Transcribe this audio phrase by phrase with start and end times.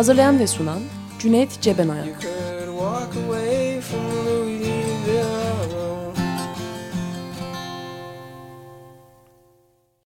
[0.00, 0.80] Hazırlayan ve sunan
[1.18, 2.08] Cüneyt Cebenayak.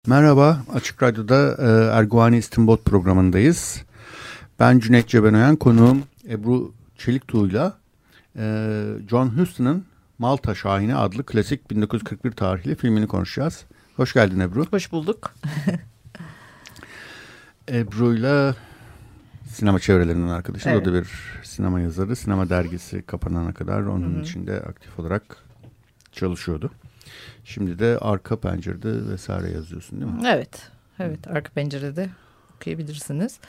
[0.07, 3.81] Merhaba, Açık Radyo'da e, Erguvani İstinbot programındayız.
[4.59, 7.77] Ben Cüneyt Cebenoyan, konuğum Ebru Çeliktuğ'yla
[8.37, 9.85] e, John Huston'ın
[10.19, 13.65] Malta Şahini adlı klasik 1941 tarihli filmini konuşacağız.
[13.95, 14.65] Hoş geldin Ebru.
[14.65, 15.33] Hoş bulduk.
[17.69, 18.55] Ebru'yla
[19.51, 20.67] sinema çevrelerinden arkadaşız.
[20.67, 20.81] Evet.
[20.81, 21.07] O da bir
[21.43, 22.15] sinema yazarı.
[22.15, 24.21] Sinema dergisi kapanana kadar onun Hı-hı.
[24.21, 25.37] içinde aktif olarak
[26.11, 26.71] çalışıyordu.
[27.43, 30.21] Şimdi de arka pencerede vesaire yazıyorsun değil mi?
[30.25, 30.71] Evet.
[30.99, 32.09] Evet arka pencerede
[32.55, 33.39] okuyabilirsiniz.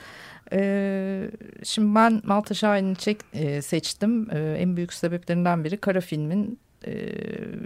[0.51, 1.31] Ee,
[1.63, 4.27] şimdi ben Malta Şahin'i çek, e, seçtim.
[4.31, 6.93] Ee, en büyük sebeplerinden biri kara filmin e,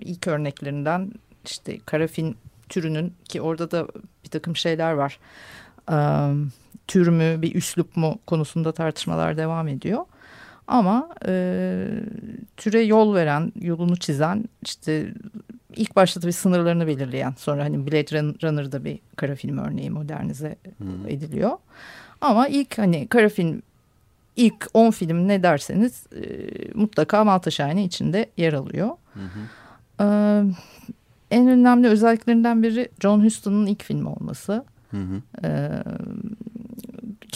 [0.01, 1.11] ilk örneklerinden
[1.45, 2.35] işte kara film
[2.69, 3.87] türünün ki orada da
[4.23, 5.19] bir takım şeyler var
[6.87, 10.05] tür mü bir üslup mu konusunda tartışmalar devam ediyor.
[10.67, 11.87] Ama e,
[12.57, 15.13] türe yol veren, yolunu çizen, işte
[15.75, 21.07] ilk başta tabii sınırlarını belirleyen, sonra hani Blade Runner'da bir kara film örneği modernize hmm.
[21.07, 21.51] ediliyor.
[22.21, 23.61] Ama ilk hani kara film,
[24.35, 26.21] ilk 10 film ne derseniz e,
[26.73, 28.89] mutlaka Malta Şahane içinde yer alıyor.
[29.13, 29.19] Hı
[29.99, 30.05] E,
[31.31, 34.65] en önemli özelliklerinden biri John Huston'un ilk filmi olması.
[34.91, 35.47] Hı hı.
[35.47, 35.71] E,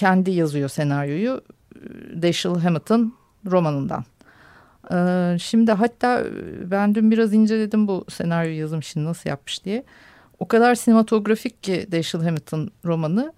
[0.01, 1.41] kendi yazıyor senaryoyu.
[2.21, 2.91] Dashiell Hammett
[3.45, 4.05] romanından.
[4.93, 6.23] E, şimdi hatta
[6.65, 9.83] ben dün biraz inceledim bu senaryo yazım işini nasıl yapmış diye.
[10.39, 13.33] O kadar sinematografik ki Dashiell Hammett'ın romanı.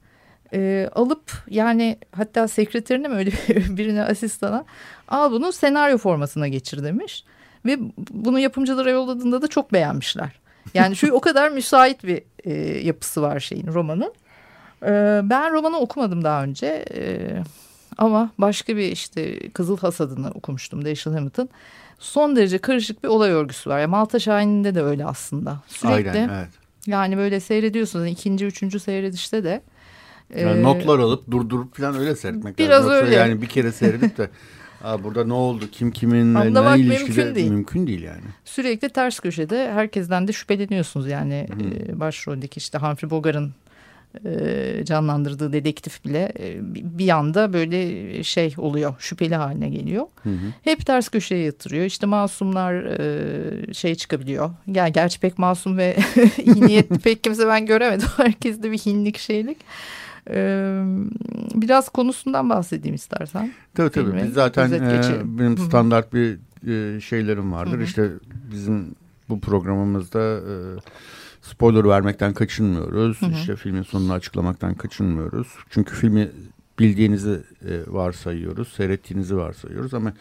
[0.53, 3.31] E, alıp yani hatta sekreterine mi öyle
[3.78, 4.66] birine asistana
[5.07, 7.24] al bunu senaryo formasına geçir demiş.
[7.66, 7.78] Ve
[8.12, 10.40] bunu yapımcılara yolladığında da çok beğenmişler.
[10.74, 12.53] Yani şu o kadar müsait bir e,
[12.85, 14.13] yapısı var şeyin romanın.
[14.85, 16.85] E, ben romanı okumadım daha önce.
[16.95, 17.29] E,
[17.97, 21.49] ama başka bir işte Kızıl Hasadını okumuştum Dashiell Hammett'ın.
[21.99, 23.79] Son derece karışık bir olay örgüsü var.
[23.79, 25.59] Yani Malta Şahin'inde de öyle aslında.
[25.67, 26.49] Sürekli Aynen, evet.
[26.88, 28.07] yani böyle seyrediyorsunuz.
[28.07, 29.61] İkinci, üçüncü seyredişte de.
[30.38, 33.05] Yani e, notlar alıp durdurup falan öyle seyretmek biraz lazım.
[33.05, 33.15] öyle.
[33.15, 34.29] Yani bir kere seyredip de
[34.83, 35.65] Aa, burada ne oldu?
[35.71, 37.51] Kim kimin ne ilişkide mümkün değil.
[37.51, 38.23] mümkün değil yani.
[38.45, 41.47] Sürekli ters köşede herkesten de şüpheleniyorsunuz yani
[41.89, 43.53] e, başroldeki işte Humphrey Bogart'ın
[44.84, 46.57] canlandırdığı dedektif bile e,
[47.00, 50.06] bir anda böyle şey oluyor şüpheli haline geliyor.
[50.24, 50.53] Hı hı.
[50.62, 54.51] Hep ters köşeye yatırıyor işte masumlar e, şey çıkabiliyor.
[54.68, 55.97] Yani gerçi pek masum ve
[56.46, 58.07] iyi niyetli pek kimse ben göremedim.
[58.18, 59.57] Herkeste bir hinlik şeylik.
[61.56, 63.51] Biraz konusundan bahsedeyim istersen.
[63.75, 64.12] Tabii tabii.
[64.12, 66.38] Filmi, Biz zaten e, benim standart bir
[66.68, 67.74] e, şeylerim vardır.
[67.74, 67.84] Hı hı.
[67.84, 68.09] İşte
[68.51, 68.95] bizim
[69.30, 70.56] bu programımızda e,
[71.44, 73.22] spoiler vermekten kaçınmıyoruz.
[73.22, 73.31] Hı hı.
[73.31, 75.48] İşte filmin sonunu açıklamaktan kaçınmıyoruz.
[75.70, 76.31] Çünkü filmi
[76.80, 80.14] bildiğinizi e, varsayıyoruz, seyrettiğinizi varsayıyoruz ama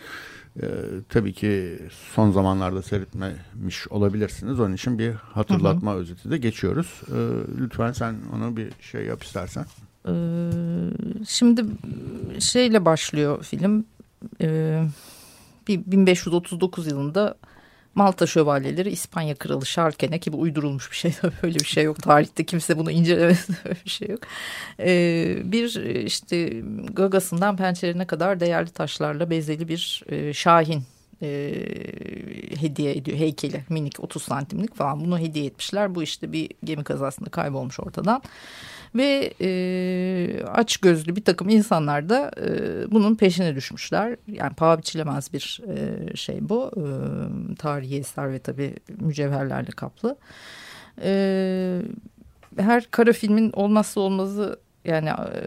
[0.63, 0.67] e,
[1.09, 1.79] tabii ki
[2.15, 4.61] son zamanlarda seyretmemiş olabilirsiniz.
[4.61, 6.01] Onun için bir hatırlatma hı hı.
[6.01, 7.01] özeti de geçiyoruz.
[7.09, 7.19] E,
[7.61, 9.65] lütfen sen onu bir şey yap istersen.
[10.09, 10.51] Ee,
[11.29, 11.65] şimdi
[12.41, 13.85] şeyle başlıyor film.
[14.41, 14.85] Ee,
[15.69, 17.35] 1539 yılında
[17.95, 22.03] Malta şövalyeleri İspanya kralı Şarken'e ki bu uydurulmuş bir şey böyle bir şey yok.
[22.03, 24.21] Tarihte kimse bunu incelemez böyle bir şey yok.
[24.81, 30.83] Ee, bir işte gagasından pençelerine kadar değerli taşlarla bezeli bir e, şahin
[31.23, 31.55] e,
[32.61, 33.65] hediye ediyor heykeli.
[33.69, 35.01] Minik 30 santimlik falan.
[35.01, 35.95] Bunu hediye etmişler.
[35.95, 38.23] Bu işte bir gemi kazasında kaybolmuş ortadan
[38.95, 42.51] ve e, aç gözlü bir takım insanlar da e,
[42.93, 44.17] bunun peşine düşmüşler.
[44.27, 46.71] Yani paha biçilemez bir e, şey bu.
[46.77, 46.85] E,
[47.57, 50.17] tarihi eser ve tabii mücevherlerle kaplı.
[51.03, 51.83] E,
[52.59, 55.41] her kara filmin olmazsa olmazı yani e,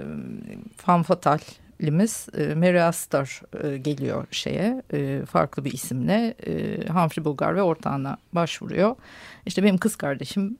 [0.77, 6.35] fan fatalimiz e, Mary Astor e, geliyor şeye e, farklı bir isimle
[6.89, 8.95] Humphrey Bogart ve ortağına başvuruyor.
[9.45, 10.57] İşte benim kız kardeşim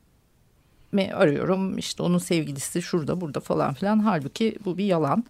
[0.96, 5.26] mi arıyorum işte onun sevgilisi şurada burada falan filan halbuki bu bir yalan.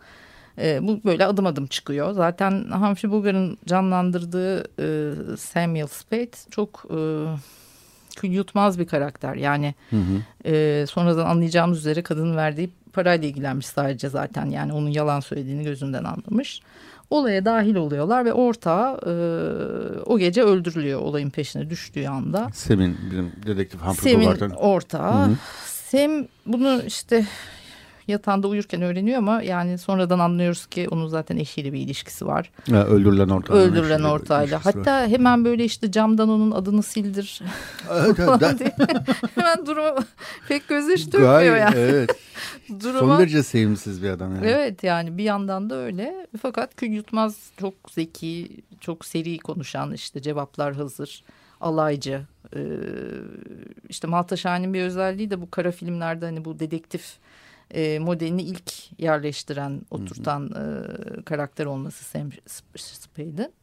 [0.58, 2.12] E, bu böyle adım adım çıkıyor.
[2.12, 6.98] Zaten Humphrey Bogart'ın canlandırdığı e, Samuel Spade çok e,
[8.16, 9.36] kül yutmaz bir karakter.
[9.36, 10.50] Yani hı hı.
[10.52, 14.46] E, sonradan anlayacağımız üzere kadının verdiği parayla ilgilenmiş sadece zaten.
[14.46, 16.62] Yani onun yalan söylediğini gözünden anlamış.
[17.10, 19.13] Olaya dahil oluyorlar ve ortağı e,
[20.06, 22.50] o gece öldürülüyor olayın peşine düştüğü anda.
[22.54, 25.28] Sem'in bizim dedektif Humphrey Sem'in ortağı.
[25.28, 25.36] Hı hı.
[25.66, 27.25] Sem bunu işte
[28.07, 32.52] yatağında uyurken öğreniyor ama yani sonradan anlıyoruz ki onun zaten eşiyle bir ilişkisi var.
[32.68, 33.66] Ya, öldürülen ortağıyla.
[33.66, 34.66] Öldürülen ortağıyla.
[34.66, 35.07] Hatta var.
[35.07, 37.42] hemen böyle işte camdan onun adını sildir.
[37.92, 38.62] Evet, evet.
[39.36, 40.00] hemen durumu
[40.48, 41.75] pek göz hiç dönmüyor yani.
[41.75, 42.16] Evet.
[42.84, 44.48] Duruma, Son derece sevimsiz bir adam yani.
[44.48, 46.28] Evet yani bir yandan da öyle.
[46.42, 48.48] Fakat kül yutmaz çok zeki,
[48.80, 51.24] çok seri konuşan işte cevaplar hazır
[51.62, 52.22] alaycı.
[52.56, 52.60] Ee,
[53.90, 57.18] işte Malta Şahin'in bir özelliği de bu kara filmlerde hani bu dedektif
[57.72, 62.30] e, modelini ilk yerleştiren, oturtan e, karakter olması Sam
[62.76, 63.54] Spade'in.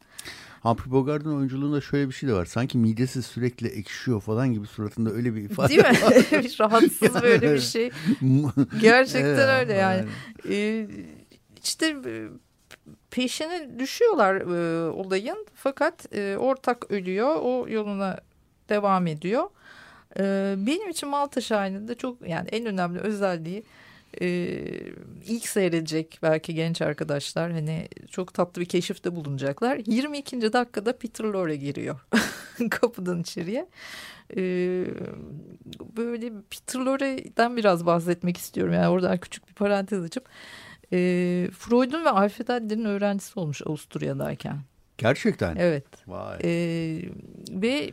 [0.63, 2.45] Humphrey Bogart'ın oyunculuğunda şöyle bir şey de var.
[2.45, 6.59] Sanki midesi sürekli ekşiyor falan gibi suratında öyle bir ifade Değil mi?
[6.59, 7.91] Rahatsız böyle bir şey.
[8.81, 9.97] Gerçekten evet, öyle yani.
[9.97, 10.09] yani.
[10.49, 10.87] Ee,
[11.63, 12.27] işte e,
[13.11, 15.45] peşine düşüyorlar e, olayın.
[15.55, 17.35] Fakat e, ortak ölüyor.
[17.41, 18.19] O yoluna
[18.69, 19.49] devam ediyor.
[20.19, 23.63] E, benim için Malta Şahin'in de çok yani en önemli özelliği
[24.21, 24.27] e,
[25.25, 29.81] ilk seyredecek belki genç arkadaşlar hani çok tatlı bir keşifte bulunacaklar.
[29.85, 30.53] 22.
[30.53, 31.99] dakikada Peter Lorre giriyor
[32.69, 33.67] kapıdan içeriye.
[34.37, 34.85] Ee,
[35.97, 38.73] böyle Peter Lorre'den biraz bahsetmek istiyorum.
[38.73, 40.29] Yani oradan küçük bir parantez açıp.
[40.93, 44.57] Ee, Freud'un ve Alfred Adler'in öğrencisi olmuş Avusturya'dayken.
[44.97, 45.55] Gerçekten?
[45.55, 45.85] Evet.
[46.07, 46.37] Vay.
[46.43, 47.01] Ee,
[47.49, 47.91] ve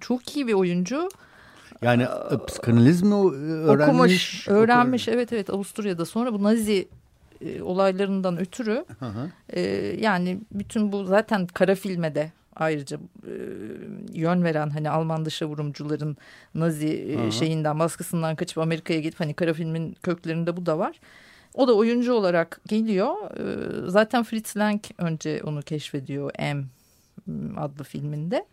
[0.00, 1.08] çok iyi bir oyuncu.
[1.82, 3.88] Yani e, psikanaliz mi öğrenmiş?
[3.88, 5.08] Okumuş, öğrenmiş.
[5.08, 5.16] Okur.
[5.16, 6.04] Evet evet Avusturya'da.
[6.04, 6.88] Sonra bu Nazi
[7.40, 9.30] e, olaylarından ötürü hı hı.
[9.48, 9.60] E,
[10.00, 12.96] yani bütün bu zaten kara filme de ayrıca
[13.26, 13.32] e,
[14.12, 16.16] yön veren hani Alman dışa vurumcuların
[16.54, 21.00] Nazi e, şeyinden baskısından kaçıp Amerika'ya gidip hani kara filmin köklerinde bu da var.
[21.54, 23.14] O da oyuncu olarak geliyor.
[23.38, 26.64] E, zaten Fritz Lang önce onu keşfediyor M
[27.56, 28.46] adlı filminde.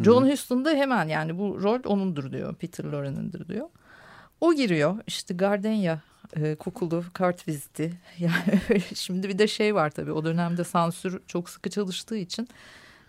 [0.00, 0.32] John Hı -hı.
[0.32, 2.54] Huston da hemen yani bu rol onundur diyor.
[2.54, 3.68] Peter Lorre'nindir diyor.
[4.40, 5.98] O giriyor işte Gardenia
[6.36, 7.92] e, kokulu kart viziti.
[8.18, 12.48] Yani şimdi bir de şey var tabii o dönemde sansür çok sıkı çalıştığı için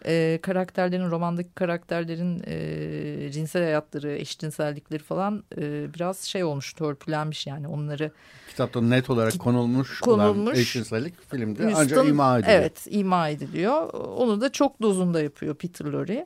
[0.06, 7.68] e, karakterlerin romandaki karakterlerin e, cinsel hayatları, eşcinsellikleri falan e, biraz şey olmuş, törpülenmiş yani
[7.68, 8.12] onları.
[8.50, 12.60] Kitapta net olarak konulmuş, konulmuş olan eşcinsellik filmde Houston, ancak ima ediliyor.
[12.60, 13.94] Evet, ima ediliyor.
[13.94, 16.26] Onu da çok dozunda yapıyor Peter Lorre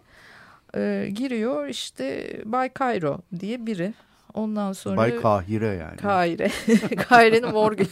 [0.75, 3.93] e, giriyor işte Bay Cairo diye biri.
[4.33, 4.97] Ondan sonra...
[4.97, 5.97] Bay Kahire yani.
[5.97, 6.51] Kahire.
[7.09, 7.83] Kahire'nin morgu.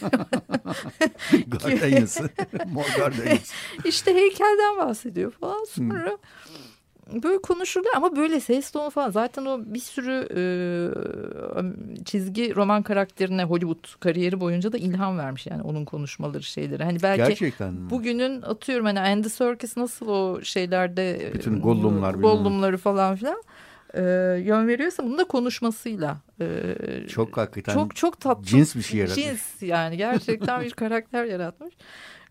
[1.46, 2.30] Gardenyası.
[2.72, 3.54] Mor gardenyası.
[3.84, 5.64] İşte heykelden bahsediyor falan.
[5.64, 6.10] Sonra...
[6.10, 6.18] Hmm
[7.22, 10.42] böyle konuşuluyor ama böyle ses tonu falan zaten o bir sürü e,
[12.04, 16.84] çizgi roman karakterine Hollywood kariyeri boyunca da ilham vermiş yani onun konuşmaları şeyleri.
[16.84, 23.16] Hani belki Gerçekten bugünün atıyorum hani Andy Serkis nasıl o şeylerde bütün Gollumlar Gollumları falan
[23.16, 23.42] filan
[23.94, 24.02] e,
[24.44, 29.24] yön veriyorsa bunu da konuşmasıyla e, çok hakikaten çok çok tatlı cins bir şey yaratmış.
[29.24, 31.74] Cins yani gerçekten bir karakter yaratmış.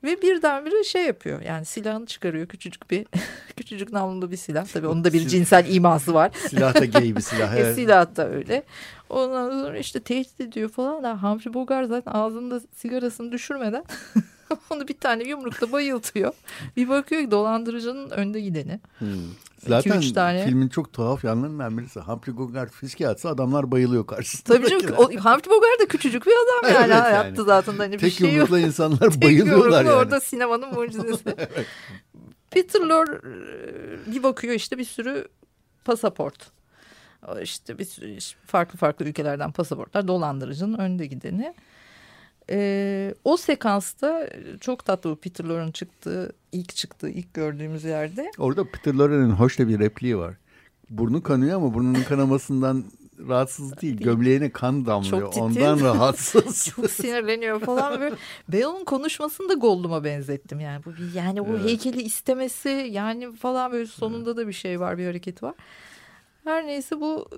[0.03, 3.05] Ve birdenbire şey yapıyor yani silahını çıkarıyor küçücük bir
[3.57, 4.65] küçücük namlulu bir silah.
[4.65, 6.31] Tabii onun da bir cinsel iması var.
[6.49, 7.53] Silah da gay bir silah.
[7.57, 7.75] Evet.
[7.75, 8.63] silah da öyle.
[9.09, 11.03] Ondan sonra işte tehdit ediyor falan.
[11.03, 13.83] Da Humphrey Bogart zaten ağzında sigarasını düşürmeden
[14.69, 16.33] onu bir tane yumrukla bayıltıyor.
[16.77, 18.79] Bir bakıyor ki dolandırıcının önde gideni.
[18.99, 19.07] Hmm.
[19.67, 20.45] Zaten iki, tane.
[20.45, 24.57] filmin çok tuhaf yanlarından birisi Humphrey Bogart fiske atsa adamlar bayılıyor karşısında.
[24.57, 26.93] Tabii canım Humphrey Bogart da küçücük bir adam yani.
[26.93, 27.13] evet, yani.
[27.13, 29.95] Yaptı zaten hani Tek bir şey yumrukla insanlar bayılıyorlar yani.
[29.95, 31.23] orada sinemanın mucizesi.
[31.37, 31.65] evet.
[32.51, 33.21] Peter Lorre
[34.07, 35.27] bir bakıyor işte bir sürü
[35.85, 36.51] pasaport.
[37.41, 41.53] İşte bir sürü farklı farklı ülkelerden pasaportlar dolandırıcının önde gideni.
[42.49, 44.29] E, o sekansta
[44.61, 48.31] çok tatlı Peter Lorre'ın çıktığı, ilk çıktığı, ilk gördüğümüz yerde.
[48.37, 50.35] Orada Peter Lorre'nin hoş da bir repliği var.
[50.89, 52.85] Burnu kanıyor ama burnunun kanamasından
[53.27, 53.97] rahatsız değil.
[53.97, 55.33] Gömleğine kan damlıyor.
[55.37, 56.73] Ondan rahatsız.
[56.75, 58.67] Çok sinirleniyor falan böyle.
[58.67, 60.85] Onun konuşmasını da Gollum'a benzettim yani.
[60.85, 61.65] Bu yani o evet.
[61.65, 65.53] heykeli istemesi yani falan böyle sonunda da bir şey var, bir hareket var.
[66.43, 67.29] Her neyse bu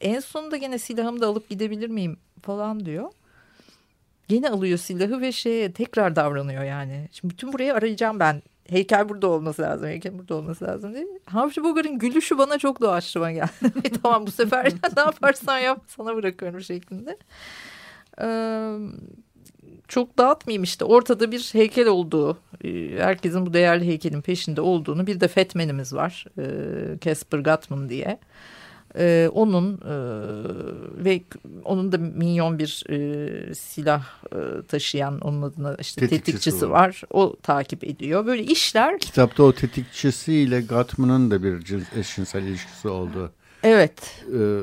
[0.00, 3.10] en sonunda gene silahımı da alıp gidebilir miyim falan diyor.
[4.30, 7.08] Yine alıyor silahı ve şeye tekrar davranıyor yani.
[7.12, 8.42] Şimdi bütün burayı arayacağım ben.
[8.68, 11.06] Heykel burada olması lazım, heykel burada olması lazım diye.
[11.32, 13.48] Humphrey Bogart'ın gülüşü bana çok doğaçlama geldi.
[14.02, 14.64] tamam bu sefer
[14.96, 17.18] ne yaparsan yap sana bırakıyorum şeklinde.
[18.22, 18.76] Ee,
[19.88, 22.38] çok dağıtmayayım işte ortada bir heykel olduğu,
[22.96, 26.26] herkesin bu değerli heykelin peşinde olduğunu bir de fetmenimiz var.
[27.00, 28.18] Casper Gutman diye.
[28.98, 29.94] E, onun e,
[31.04, 31.22] ve
[31.64, 36.88] onun da minyon bir e, silah e, taşıyan onun adına işte tetikçisi, tetikçisi var.
[36.88, 37.02] var.
[37.10, 38.26] O takip ediyor.
[38.26, 38.98] Böyle işler.
[38.98, 43.32] Kitapta o tetikçisiyle Gatman'ın da bir eşcinsel ilişkisi oldu.
[43.62, 44.24] Evet.
[44.34, 44.60] Ee,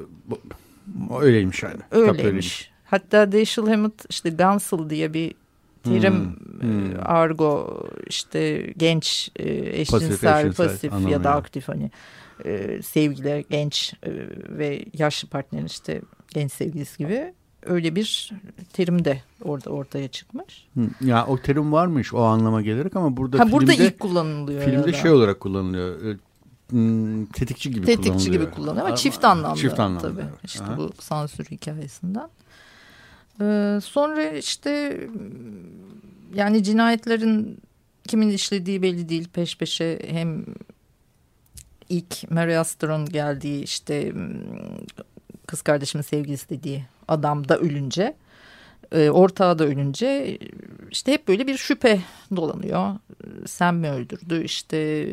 [1.21, 1.81] öyleymiş yani.
[1.91, 2.19] Öyleymiş.
[2.19, 2.71] öyleymiş.
[2.85, 5.33] Hatta Dashiell Hammett işte Gunsel diye bir
[5.83, 6.95] terim hmm, hmm.
[6.95, 9.49] E, argo işte genç e,
[9.81, 10.57] eşcinsel pasif,
[10.91, 11.91] pasif ya da aktif hani
[12.45, 14.11] e, sevgili genç e,
[14.49, 16.01] ve yaşlı partnerin işte
[16.33, 17.33] genç sevgilisi gibi
[17.65, 18.31] öyle bir
[18.73, 20.67] terim de orada ortaya çıkmış.
[21.01, 24.63] Ya o terim varmış o anlama gelerek ama burada ha, filmde, burada ilk kullanılıyor.
[24.63, 26.05] Filmde şey olarak kullanılıyor.
[26.05, 26.17] E,
[27.33, 28.33] tetikçi gibi tetikçi kullanılıyor.
[28.33, 29.55] gibi kullanılıyor ama çift anlamda.
[29.55, 30.09] Çift anlamda.
[30.09, 30.25] Tabii.
[30.43, 30.77] İşte Aha.
[30.77, 32.29] bu sansür hikayesinden.
[33.41, 35.01] Ee, sonra işte
[36.33, 37.59] yani cinayetlerin
[38.07, 40.45] kimin işlediği belli değil peş peşe hem
[41.89, 44.13] ilk Mary Astor'un geldiği işte
[45.47, 48.15] kız kardeşimin sevgilisi dediği adam da ölünce
[48.91, 50.37] e, ortağı da ölünce
[50.91, 52.01] işte hep böyle bir şüphe
[52.35, 52.95] dolanıyor.
[53.45, 55.07] Sen mi öldürdü işte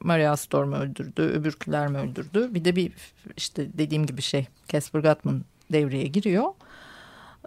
[0.00, 2.92] Mary Astor mu öldürdü öbürküler mi öldürdü bir de bir
[3.36, 5.42] işte dediğim gibi şey Casper Gutman
[5.72, 6.44] devreye giriyor.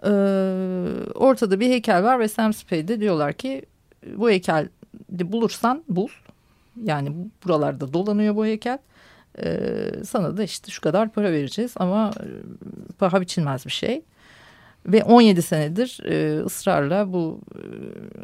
[0.04, 0.10] Ee,
[1.14, 3.62] ortada bir heykel var ve Sam Spade'de diyorlar ki
[4.16, 4.68] bu heykel
[5.08, 6.08] bulursan bul.
[6.84, 7.12] Yani
[7.46, 8.78] buralarda dolanıyor bu heykel.
[9.42, 12.26] Ee, sana da işte şu kadar para vereceğiz ama e,
[12.98, 14.02] paha biçilmez bir şey.
[14.86, 17.62] Ve 17 senedir e, ısrarla bu e,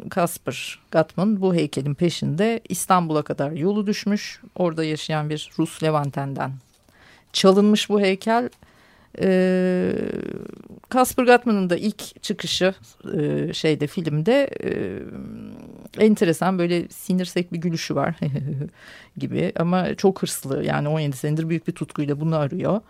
[0.09, 4.41] Kasper Gatman bu heykelin peşinde İstanbul'a kadar yolu düşmüş.
[4.55, 6.51] Orada yaşayan bir Rus Levantenden
[7.33, 8.49] çalınmış bu heykel
[10.89, 12.73] Kasper ee, Gatman'ın da ilk çıkışı
[13.17, 14.69] e, şeyde filmde e,
[16.05, 18.15] enteresan böyle sinirsek bir gülüşü var
[19.17, 22.81] gibi ama çok hırslı yani 17 senedir büyük bir tutkuyla bunu arıyor.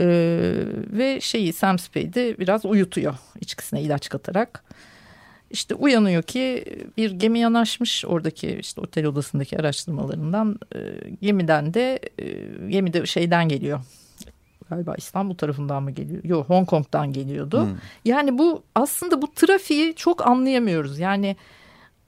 [0.00, 0.52] Ee,
[0.92, 4.64] ve şeyi Sam Spade'i biraz uyutuyor içkisine ilaç katarak.
[5.50, 6.64] İşte uyanıyor ki
[6.96, 10.78] bir gemi yanaşmış oradaki işte otel odasındaki araştırmalarından e,
[11.22, 12.26] gemiden de e,
[12.68, 13.80] gemide şeyden geliyor
[14.70, 16.24] galiba İstanbul tarafından mı geliyor?
[16.24, 17.62] Yok Hong Kong'dan geliyordu.
[17.62, 17.76] Hmm.
[18.04, 20.98] Yani bu aslında bu trafiği çok anlayamıyoruz.
[20.98, 21.36] Yani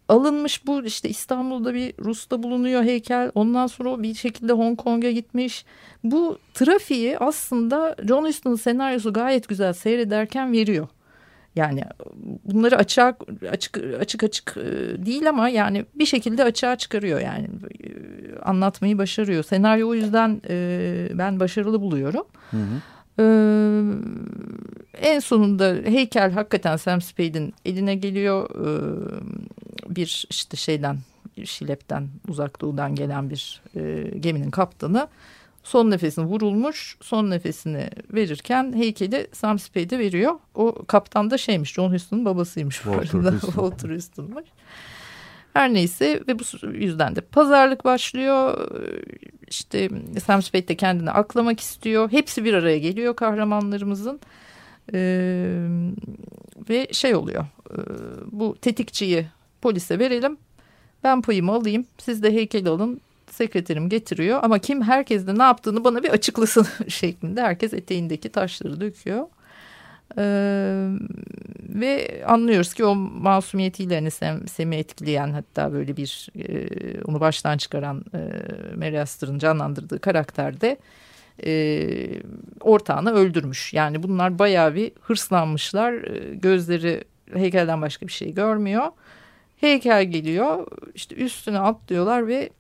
[0.09, 3.31] alınmış bu işte İstanbul'da bir Rus'ta bulunuyor heykel.
[3.35, 5.65] Ondan sonra o bir şekilde Hong Kong'a gitmiş.
[6.05, 10.89] Bu trafiği aslında John Huston'ın senaryosu gayet güzel seyrederken veriyor.
[11.59, 11.83] Yani
[12.45, 12.99] bunları açık
[13.51, 14.63] açık açık açık e,
[15.07, 17.49] değil ama yani bir şekilde açığa çıkarıyor yani
[17.85, 17.89] e,
[18.43, 19.43] anlatmayı başarıyor.
[19.45, 22.25] Senaryo o yüzden e, ben başarılı buluyorum.
[22.51, 22.81] Hı hı.
[24.99, 28.51] en sonunda heykel hakikaten Sam Spade'in eline geliyor.
[29.89, 30.99] bir işte şeyden
[31.45, 33.63] Şilep'ten uzak doğudan gelen bir
[34.21, 35.09] geminin kaptanı
[35.69, 36.97] son nefesini vurulmuş.
[37.01, 40.35] Son nefesini verirken heykeli Sam Spade veriyor.
[40.55, 42.77] O kaptan da şeymiş John Huston'un babasıymış.
[42.77, 43.31] Walter.
[43.41, 44.45] Walter Huston'muş.
[45.53, 48.69] Her neyse ve bu yüzden de pazarlık başlıyor.
[49.49, 49.89] İşte
[50.25, 52.13] Sam Spade de kendini aklamak istiyor.
[52.13, 54.21] Hepsi bir araya geliyor kahramanlarımızın.
[54.95, 55.67] Ee,
[56.71, 57.45] ve şey oluyor.
[57.71, 57.77] E,
[58.33, 59.27] bu tetikçiyi
[59.63, 60.37] polise verelim.
[61.05, 61.87] Ben payımı alayım.
[61.99, 63.01] Siz de heykeli alın
[63.39, 68.81] sekreterim getiriyor ama kim herkes de ne yaptığını bana bir açıklasın şeklinde herkes eteğindeki taşları
[68.81, 69.27] döküyor.
[70.19, 70.89] Ee,
[71.69, 76.67] ve anlıyoruz ki o masumiyetiyle hani Sem, Sem'i etkileyen hatta böyle bir e,
[77.05, 78.19] onu baştan çıkaran e,
[78.77, 80.77] Mary Astor'ın canlandırdığı karakterde
[81.45, 81.53] e,
[82.61, 83.75] ortağını öldürmüş.
[83.75, 85.93] Yani bunlar bayağı bir hırslanmışlar.
[85.93, 88.87] E, gözleri heykelden başka bir şey görmüyor.
[89.57, 92.51] Heykel geliyor işte üstüne atlıyorlar ve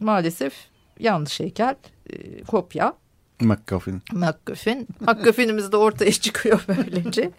[0.00, 0.52] maalesef
[1.00, 1.74] yanlış heykel,
[2.10, 2.94] e, kopya.
[3.40, 4.02] McGuffin.
[4.12, 4.88] McGuffin.
[5.00, 7.30] McGuffin'imiz de ortaya çıkıyor böylece.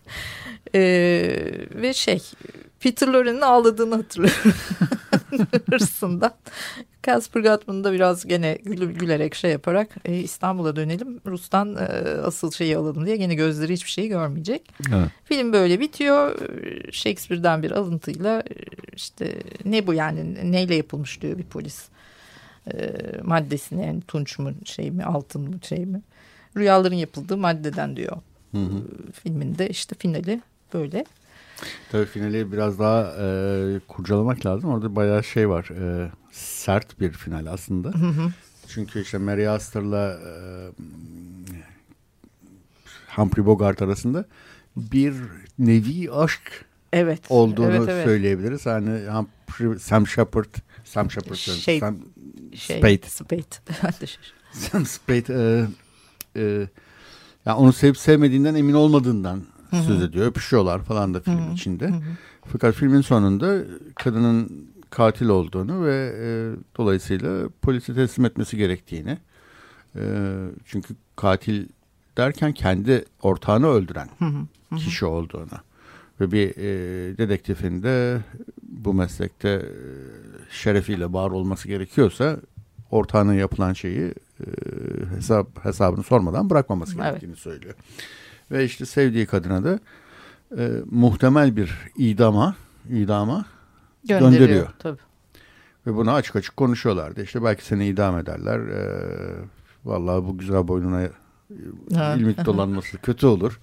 [0.76, 0.82] e,
[1.76, 2.22] ve şey
[2.80, 4.54] Peter Lorre'nin ağladığını hatırlıyorum.
[5.70, 6.34] Hırsından.
[7.04, 11.20] Casper Gutman'ı da biraz gene gül, gülerek şey yaparak e, İstanbul'a dönelim.
[11.26, 11.86] Rus'tan e,
[12.22, 14.72] asıl şeyi alalım diye gene gözleri hiçbir şeyi görmeyecek.
[14.94, 15.10] Evet.
[15.24, 16.36] Film böyle bitiyor.
[16.92, 18.44] Shakespeare'den bir alıntıyla
[18.96, 19.34] işte
[19.66, 21.86] ne bu yani neyle yapılmış diyor bir polis
[22.74, 26.02] e, maddesine yani tunç mu şey mi altın mı şey mi
[26.58, 28.18] rüyaların yapıldığı maddeden diyor
[28.52, 28.78] hı hı.
[29.10, 30.42] E, filminde işte finali
[30.74, 31.06] böyle.
[31.92, 34.70] Tabii finali biraz daha e, kurcalamak lazım.
[34.70, 35.70] Orada bayağı şey var.
[35.70, 37.90] E, sert bir final aslında.
[37.90, 38.32] Hı hı.
[38.68, 40.32] Çünkü işte Mary Astor'la e,
[43.16, 44.26] Humphrey Bogart arasında
[44.76, 45.16] bir
[45.60, 48.06] nevi aşk evet, olduğunu evet, evet.
[48.06, 48.66] söyleyebiliriz.
[48.66, 50.56] Hani Humphrey, Sam Shepard,
[50.88, 51.98] Sam Shepard, şey, Sam
[52.56, 53.10] şey, Spade.
[53.10, 53.44] Spade.
[54.52, 55.66] Sam Spade e,
[56.42, 56.68] e,
[57.46, 59.84] yani onu sevip sevmediğinden emin olmadığından Hı-hı.
[59.84, 60.26] söz ediyor.
[60.26, 61.54] Öpüşüyorlar falan da film Hı-hı.
[61.54, 61.88] içinde.
[61.88, 62.02] Hı-hı.
[62.46, 63.64] Fakat filmin sonunda
[63.96, 66.28] kadının katil olduğunu ve e,
[66.78, 69.18] dolayısıyla polise teslim etmesi gerektiğini.
[69.96, 70.02] E,
[70.66, 71.68] çünkü katil
[72.18, 74.78] derken kendi ortağını öldüren Hı-hı.
[74.78, 75.60] kişi olduğunu
[76.22, 78.22] ve bir e, dedektifin de
[78.86, 79.64] bu meslekte e,
[80.52, 82.38] şerefiyle var olması gerekiyorsa
[82.92, 84.46] ortağına yapılan şeyi e,
[85.16, 87.40] hesap hesabını sormadan bırakmaması gerektiğini evet.
[87.40, 87.76] söylüyor.
[88.52, 89.80] Ve işte sevdiği kadına da
[90.58, 92.56] e, muhtemel bir idama
[92.90, 93.46] idama
[94.04, 94.32] gönderiyor.
[94.32, 94.68] gönderiyor.
[94.80, 95.00] Tabii.
[95.88, 97.24] Ve bunu açık açık konuşuyorlardı.
[97.24, 98.60] İşte belki seni idam ederler.
[98.60, 98.82] E,
[99.86, 101.10] vallahi bu güzel boynuna
[101.96, 102.16] ha.
[102.16, 103.60] ilmik dolanması kötü olur.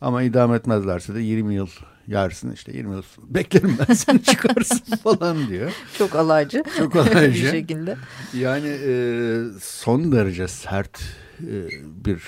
[0.00, 1.68] Ama idam etmezlerse de 20 yıl
[2.06, 5.72] yersin işte 20 yıl beklerim ben seni çıkarsın falan diyor.
[5.98, 6.64] Çok alaycı.
[6.78, 7.44] Çok alaycı.
[7.44, 7.96] bir şekilde.
[8.34, 11.02] Yani e, son derece sert
[11.40, 11.68] e,
[12.04, 12.22] bir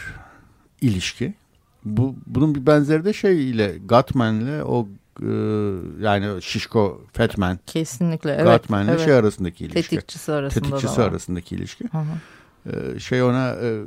[0.81, 1.35] ilişki.
[1.85, 4.89] Bu bunun bir benzeri de şey ile Gatman'le o
[5.23, 5.29] e,
[6.01, 7.59] yani Şişko Fatman.
[7.67, 8.45] Kesinlikle evet.
[8.45, 9.01] Gatman'le evet.
[9.01, 9.91] şey arasındaki ilişki.
[9.91, 11.85] Tetikçisi arasında Tetikçisi arasındaki ilişki.
[11.85, 12.77] Hı hı.
[12.77, 13.83] E, şey ona e,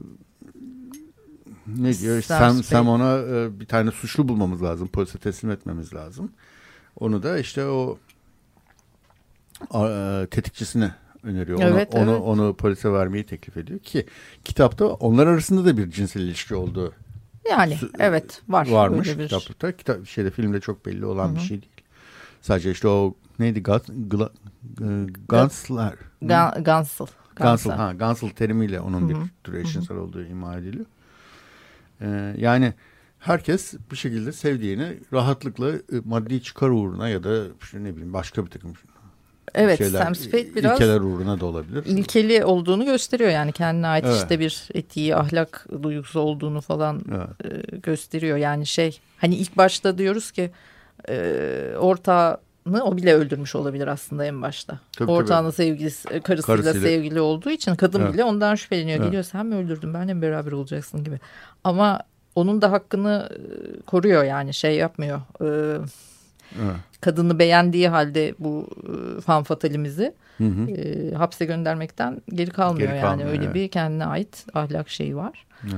[1.77, 2.21] ne diyor?
[2.21, 4.88] Sam, Sam ona e, bir tane suçlu bulmamız lazım.
[4.88, 6.31] Polise teslim etmemiz lazım.
[6.95, 7.97] Onu da işte o
[9.75, 10.91] e, tetikçisine
[11.23, 11.59] öneriyor.
[11.61, 12.21] Evet, onu, evet.
[12.21, 14.05] onu, onu polise vermeyi teklif ediyor ki
[14.43, 16.93] kitapta onlar arasında da bir cinsel ilişki olduğu
[17.49, 18.67] yani evet var.
[18.67, 19.27] Varmış bir...
[19.27, 19.77] kitapta.
[19.77, 21.35] Kitap, şeyde filmde çok belli olan Hı -hı.
[21.35, 21.81] bir şey değil.
[22.41, 23.63] Sadece işte o neydi?
[23.63, 24.29] Gat, gla,
[25.27, 25.93] Gansler.
[26.21, 27.07] Gansel.
[27.35, 27.73] Gansel.
[27.73, 29.09] Ha, Gansel terimiyle onun Hı -hı.
[29.09, 30.85] bir tür eşcinsel olduğu ima ediliyor.
[32.01, 32.73] Ee, yani
[33.19, 38.45] herkes bir şekilde sevdiğini rahatlıkla e, maddi çıkar uğruna ya da işte ne bileyim başka
[38.45, 38.73] bir takım
[39.55, 41.83] Evet şeyler, Sam Spade biraz ilkeler uğruna da olabilir.
[41.85, 44.15] İlkeli olduğunu gösteriyor yani kendine ait evet.
[44.15, 47.73] işte bir etiği ahlak duygusu olduğunu falan evet.
[47.73, 48.37] e, gösteriyor.
[48.37, 50.51] Yani şey hani ilk başta diyoruz ki
[51.09, 51.73] e,
[52.69, 54.79] ortağını o bile öldürmüş olabilir aslında en başta.
[54.91, 55.55] Tabii, Ortağının tabii.
[55.55, 58.13] sevgilisi karısıyla, karısıyla sevgili olduğu için kadın evet.
[58.13, 58.97] bile ondan şüpheleniyor.
[58.97, 59.05] Evet.
[59.05, 61.19] Geliyor sen mi öldürdün benle mi beraber olacaksın gibi.
[61.63, 61.99] Ama
[62.36, 65.21] onun da hakkını e, koruyor yani şey yapmıyor.
[65.41, 65.45] E,
[66.55, 66.75] evet.
[67.01, 70.71] Kadını beğendiği halde bu e, fanfatalimizi hı hı.
[70.71, 73.25] E, hapse göndermekten geri kalmıyor geri yani.
[73.25, 73.55] Öyle evet.
[73.55, 75.45] bir kendine ait ahlak şeyi var.
[75.63, 75.73] Evet.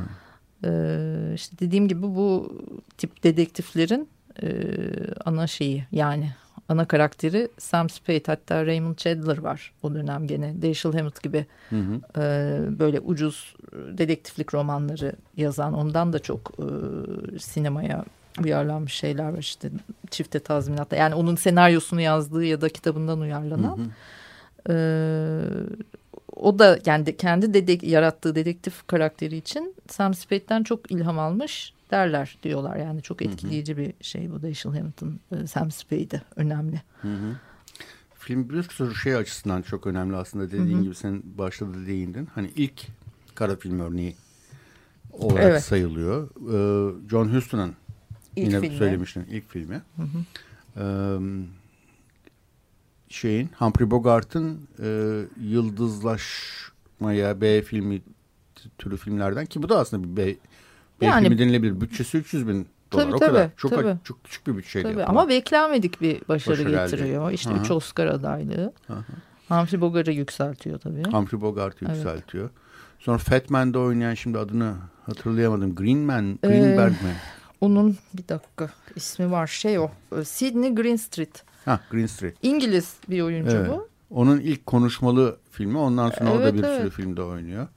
[0.64, 2.54] E, işte dediğim gibi bu
[2.98, 4.10] tip dedektiflerin
[4.44, 4.50] e,
[5.26, 6.32] ana şeyi yani
[6.72, 11.76] ana karakteri Sam Spade hatta Raymond Chandler var o dönem gene Dashiell Hammett gibi hı
[11.76, 12.22] hı.
[12.22, 16.66] E, böyle ucuz dedektiflik romanları yazan ondan da çok e,
[17.40, 18.06] sinemaya
[18.44, 19.70] uyarlanmış şeyler var işte
[20.10, 23.78] çifte tazminatta yani onun senaryosunu yazdığı ya da kitabından uyarlanan.
[23.78, 23.88] Hı hı.
[24.70, 25.42] Ee,
[26.36, 32.38] o da yani kendi dedek, yarattığı dedektif karakteri için Sam Spade'den çok ilham almış derler
[32.44, 32.76] diyorlar.
[32.76, 33.82] Yani çok etkileyici hı hı.
[33.82, 36.82] bir şey bu Dashiell Hammond'ın e, Sam Spade'i önemli.
[37.02, 37.36] Hı hı.
[38.20, 40.84] Film bir sürü şey açısından çok önemli aslında dediğin hı hı.
[40.84, 42.28] gibi sen başta da değindin.
[42.36, 42.88] Hani ilk
[43.36, 44.16] kara film örneği
[45.12, 45.64] olarak evet.
[45.64, 46.30] sayılıyor.
[46.30, 47.76] Ee, John Huston'ın
[48.36, 48.78] İlk Yine filmi.
[48.78, 49.82] söylemiştin ilk filmi.
[49.96, 50.18] Hı hı.
[50.78, 51.20] Ee,
[53.10, 58.02] şeyin Humphrey Bogart'ın e, yıldızlaşmaya B filmi
[58.78, 60.36] türü filmlerden ki bu da aslında bir B,
[61.02, 61.82] B yani, filmi denilebilir.
[61.82, 63.50] Bütçesi 300 bin dolar tabii, o tabii, kadar.
[63.58, 63.96] Çok, tabii.
[64.04, 65.04] çok küçük bir bütçeyle tabii.
[65.04, 67.28] Ama beklenmedik bir başarı, başarı getiriyor.
[67.28, 67.34] Elde.
[67.34, 68.74] İşte 3 Oscar adaylığı.
[69.48, 71.04] Humphrey Bogart'ı yükseltiyor tabii.
[71.12, 71.96] Humphrey Bogart'ı evet.
[71.96, 72.50] yükseltiyor.
[73.00, 75.76] Sonra Fatman'da oynayan şimdi adını hatırlayamadım.
[75.76, 77.16] Green Man, Greenberg ee, mi?
[77.62, 81.44] Onun bir dakika ismi var şey o e, Sydney Greenstreet.
[81.66, 82.36] Ha Greenstreet.
[82.42, 83.70] İngiliz bir oyuncu evet.
[83.70, 83.88] bu.
[84.10, 86.82] Onun ilk konuşmalı filmi ondan sonra evet, o da bir evet.
[86.82, 87.68] sürü filmde oynuyor.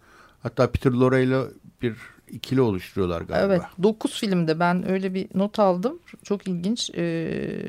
[0.42, 1.40] Hatta Peter Lorre ile
[1.82, 1.96] bir
[2.34, 3.54] ikili oluşturuyorlar galiba.
[3.54, 5.98] Evet dokuz filmde ben öyle bir not aldım.
[6.22, 6.90] Çok ilginç.
[6.94, 7.60] Ee,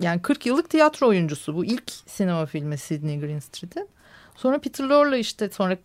[0.00, 3.88] yani 40 yıllık tiyatro oyuncusu bu ilk sinema filmi Sydney Greenstreet'in.
[4.36, 5.76] Sonra Peter Lorre işte sonra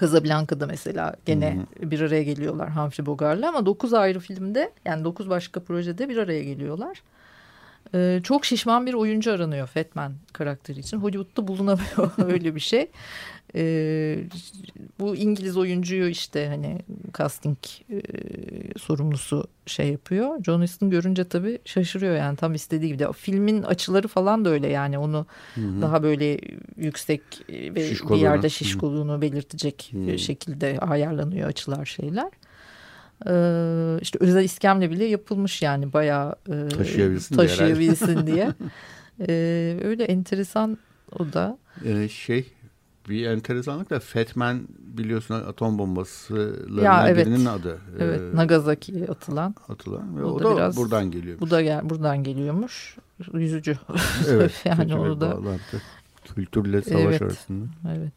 [0.00, 1.90] Casablanca'da mesela gene hmm.
[1.90, 6.42] bir araya geliyorlar Humphrey Bogart'la ama dokuz ayrı filmde yani dokuz başka projede bir araya
[6.42, 7.02] geliyorlar.
[7.94, 10.96] Ee, çok şişman bir oyuncu aranıyor Fatman karakteri için.
[10.96, 12.90] Hollywood'da bulunamıyor öyle bir şey.
[13.54, 14.18] Ee,
[15.00, 16.78] bu İngiliz oyuncuyu işte hani
[17.18, 17.58] casting
[17.90, 18.00] e,
[18.78, 20.44] sorumlusu şey yapıyor.
[20.44, 23.12] John Huston görünce tabii şaşırıyor yani tam istediği gibi.
[23.12, 25.82] Filmin açıları falan da öyle yani onu hı hı.
[25.82, 26.38] daha böyle
[26.76, 28.18] yüksek ve şişkoluğunu.
[28.18, 30.18] bir yerde şişkoluğunu belirtecek hı.
[30.18, 32.30] şekilde ayarlanıyor açılar şeyler.
[33.26, 38.52] Ee, işte özel iskemle bile yapılmış yani bayağı e, taşıyabilsin, taşıyabilsin diye.
[39.28, 40.78] Ee, öyle enteresan
[41.18, 41.58] o da.
[41.84, 42.52] Ee, şey
[43.08, 47.26] bir enteresanlık da Fatman biliyorsun atom bombasılarından ya, evet.
[47.26, 47.78] birinin adı.
[47.98, 49.54] Evet, ee, Nagasaki'ye atılan.
[49.68, 51.40] Atılan ve o, o da, biraz, buradan geliyor.
[51.40, 52.96] Bu da gel, buradan geliyormuş.
[53.32, 53.78] Yüzücü.
[54.28, 54.52] evet.
[54.64, 55.44] yani onu da.
[55.44, 55.82] Bağlantı.
[56.34, 57.66] Kültürle savaş evet, arasında.
[57.88, 58.12] Evet.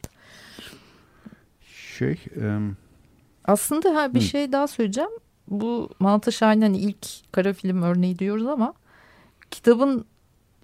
[1.98, 2.26] Şey...
[2.42, 2.60] E,
[3.46, 4.24] Aslında ha, bir hı.
[4.24, 5.10] şey daha söyleyeceğim.
[5.48, 8.74] Bu Malta Şahin'in ilk kara film örneği diyoruz ama
[9.52, 10.06] kitabın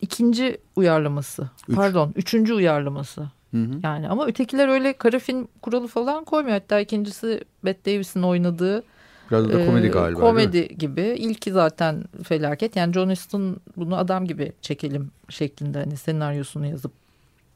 [0.02, 1.50] ikinci uyarlaması.
[1.68, 1.76] Üç.
[1.76, 3.22] Pardon, üçüncü uyarlaması.
[3.52, 3.80] Hı hı.
[3.84, 6.60] Yani ama ötekiler öyle kara film kuralı falan koymuyor.
[6.60, 8.84] Hatta ikincisi Bette Davis'in oynadığı
[9.32, 10.20] Biraz da komedi galiba.
[10.20, 11.02] Komedi gibi.
[11.02, 12.76] İlki zaten felaket.
[12.76, 16.92] Yani John Huston bunu adam gibi çekelim şeklinde hani senaryosunu yazıp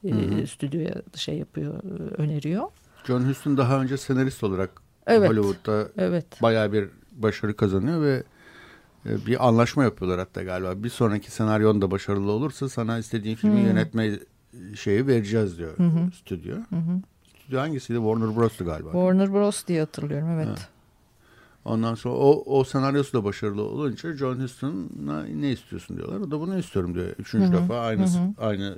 [0.01, 0.41] hı hı.
[0.41, 1.73] E, stüdyoya şey yapıyor,
[2.17, 2.63] öneriyor.
[3.07, 5.30] John Huston daha önce senarist olarak evet.
[5.30, 6.42] Hollywood'da evet.
[6.42, 8.24] bayağı bir başarı kazanıyor ve
[9.06, 10.84] e, bir anlaşma yapıyorlar hatta galiba.
[10.84, 13.68] Bir sonraki senaryon da başarılı olursa sana istediğin filmi hmm.
[13.68, 14.20] yönetme
[14.76, 16.12] şeyi vereceğiz diyor hı hı.
[16.12, 16.56] stüdyo.
[16.56, 17.02] Hı hı.
[17.39, 17.98] Stüdyo hangisiydi?
[18.00, 18.92] Warner Bros'tu galiba.
[18.92, 20.48] Warner Bros diye hatırlıyorum evet.
[20.48, 20.56] Ha.
[21.66, 26.20] Ondan sonra o, o senaryosu da başarılı olunca John Huston'a ne istiyorsun diyorlar.
[26.20, 27.08] O da bunu istiyorum diyor.
[27.20, 27.63] Üçüncü Hı-hı.
[27.63, 28.34] defa aynı Hı-hı.
[28.38, 28.78] aynı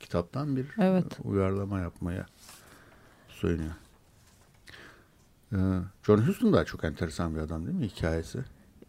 [0.00, 1.18] kitaptan bir evet.
[1.24, 2.26] uyarlama yapmaya
[3.28, 3.70] söylüyor.
[5.52, 5.56] Ee,
[6.06, 8.38] John Huston da çok enteresan bir adam değil mi hikayesi?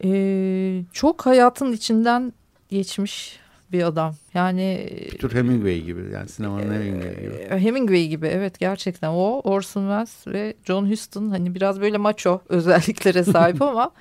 [0.03, 2.33] Ee, çok hayatın içinden
[2.69, 3.39] geçmiş
[3.71, 4.15] bir adam.
[4.33, 4.89] Yani
[5.23, 7.59] bir Hemingway gibi yani sinemanın e, Hemingway gibi.
[7.59, 13.23] Hemingway gibi evet gerçekten o Orson Welles ve John Huston hani biraz böyle macho özelliklere
[13.23, 13.91] sahip ama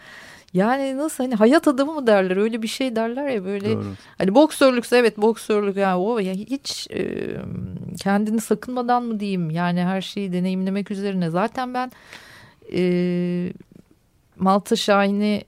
[0.55, 3.85] yani nasıl hani hayat adamı mı derler öyle bir şey derler ya böyle Doğru.
[4.19, 7.29] hani boksörlükse evet boksörlük yani o ya hiç e,
[8.01, 11.93] kendini sakınmadan mı diyeyim yani her şeyi deneyimlemek üzerine zaten ben
[12.73, 13.53] e,
[14.37, 15.45] Malta Şahin'i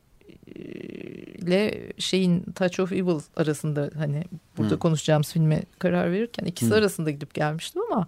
[1.45, 4.25] ile şeyin Touch of Evil arasında hani
[4.59, 4.79] burada hmm.
[4.79, 6.79] konuşacağımız filme karar verirken ikisi hmm.
[6.79, 8.07] arasında gidip gelmiştim ama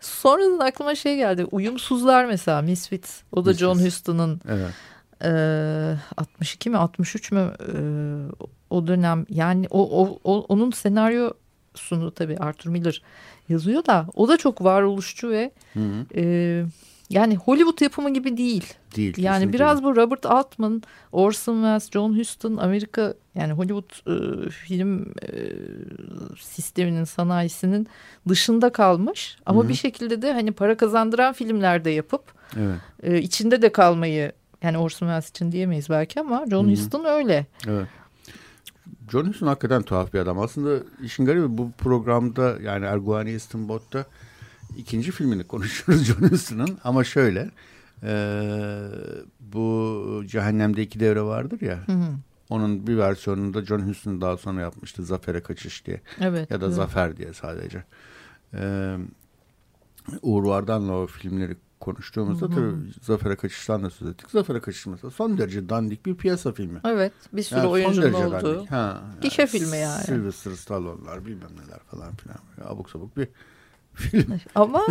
[0.00, 1.44] sonradan aklıma şey geldi.
[1.44, 3.20] Uyumsuzlar mesela Misfits.
[3.32, 3.60] O da Misfits.
[3.60, 4.70] John Huston'ın evet.
[5.24, 5.30] e,
[6.16, 7.72] 62 mi 63 mü e,
[8.70, 13.02] o dönem yani o, o, o onun senaryosunu tabii Arthur Miller
[13.48, 16.64] yazıyor da o da çok varoluşçu ve hı E,
[17.10, 18.74] yani Hollywood yapımı gibi değil.
[18.96, 19.14] Değil.
[19.18, 25.38] Yani biraz bu Robert Altman, Orson Welles, John Huston, Amerika yani Hollywood e, film e,
[26.40, 27.88] sisteminin sanayisinin
[28.28, 29.36] dışında kalmış.
[29.46, 29.68] Ama Hı -hı.
[29.68, 32.22] bir şekilde de hani para kazandıran filmlerde yapıp
[32.56, 32.80] evet.
[33.02, 36.72] e, içinde de kalmayı yani Orson Welles için diyemeyiz belki ama John Hı -hı.
[36.72, 37.46] Huston öyle.
[37.68, 37.88] Evet.
[39.10, 40.38] John Huston hakikaten tuhaf bir adam.
[40.40, 44.04] Aslında işin garibi bu programda yani Erguani İstanbul'da
[44.78, 47.50] ikinci filmini konuşuyoruz John Huston'ın ama şöyle
[48.02, 48.12] e,
[49.40, 52.08] bu Cehennem'de iki devre vardır ya hı hı.
[52.50, 56.74] onun bir versiyonunda John Huston daha sonra yapmıştı Zafer'e Kaçış diye evet, ya da evet.
[56.74, 57.84] Zafer diye sadece
[58.54, 58.96] e,
[60.22, 62.54] Uğur Vardan'la o filmleri konuştuğumuzda hı hı.
[62.54, 64.30] tabii Zafer'e Kaçış'tan da söz ettik.
[64.30, 66.80] Zafer'e Kaçış mesela son derece dandik bir piyasa filmi.
[66.84, 68.66] Evet bir sürü yani oyuncunun olduğu.
[68.66, 70.02] Ha, Gişe yani, filmi yani.
[70.02, 72.38] Sylvester Stallone'lar bilmem neler falan filan.
[72.64, 73.28] Abuk sabuk bir
[74.54, 74.86] Ama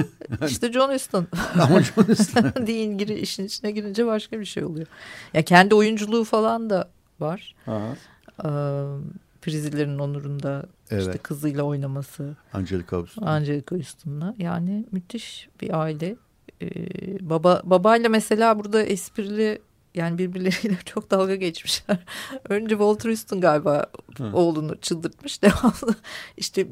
[0.48, 1.28] işte John Huston.
[1.60, 2.54] Ama John Huston.
[2.68, 4.88] Deyin giri, işin içine girince başka bir şey oluyor.
[5.34, 6.90] Ya kendi oyunculuğu falan da
[7.20, 7.56] var.
[7.68, 7.96] Aha.
[8.46, 8.50] Ee,
[9.42, 11.06] Prizilerin onurunda evet.
[11.06, 12.36] işte kızıyla oynaması.
[12.54, 13.24] Angelica Houston.
[13.26, 14.36] Angelica Houston'la.
[14.38, 16.16] Yani müthiş bir aile.
[16.62, 19.60] Ee, baba babayla mesela burada esprili
[19.96, 21.98] yani birbirleriyle çok dalga geçmişler.
[22.50, 23.86] Önce Walter Houston galiba
[24.18, 24.32] Hı.
[24.34, 25.42] oğlunu çıldırtmış.
[25.42, 25.96] Devamlı
[26.38, 26.68] işte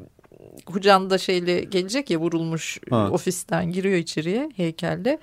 [0.66, 3.10] kucağında şeyle gelecek ya vurulmuş ha.
[3.10, 5.18] ofisten giriyor içeriye heykelde.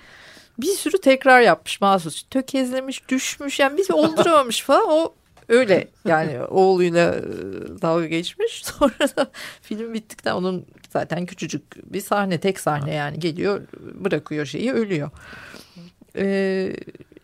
[0.57, 2.23] Bir sürü tekrar yapmış mahsus.
[2.29, 4.85] Tökezlemiş, düşmüş yani bir olduramamış falan.
[4.87, 5.13] O
[5.49, 7.21] öyle yani oğluyla e,
[7.81, 8.61] dalga geçmiş.
[8.65, 13.61] Sonra da film bittikten onun zaten küçücük bir sahne tek sahne yani geliyor
[13.93, 15.09] bırakıyor şeyi ölüyor.
[16.15, 16.75] Ee,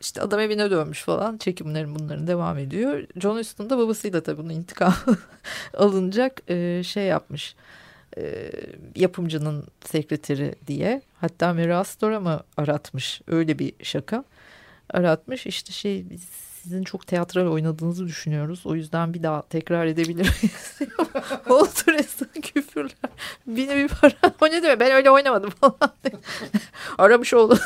[0.01, 3.03] işte adam evine dönmüş falan çekimlerin bunların devam ediyor.
[3.15, 4.93] John Huston da babasıyla tabii bunun intikam
[5.77, 7.55] alınacak e, şey yapmış
[8.17, 8.51] e,
[8.95, 11.01] yapımcının sekreteri diye.
[11.21, 14.23] Hatta Mary Astor'a mı aratmış öyle bir şaka.
[14.89, 16.05] Aratmış işte şey
[16.65, 18.65] sizin çok teatral oynadığınızı düşünüyoruz.
[18.65, 20.79] O yüzden bir daha tekrar edebilir miyiz?
[21.49, 23.11] Oltures'in küfürler.
[23.47, 24.13] Bini bir para.
[24.41, 25.91] O ne demek ben öyle oynamadım falan.
[26.97, 27.59] Aramış oldu.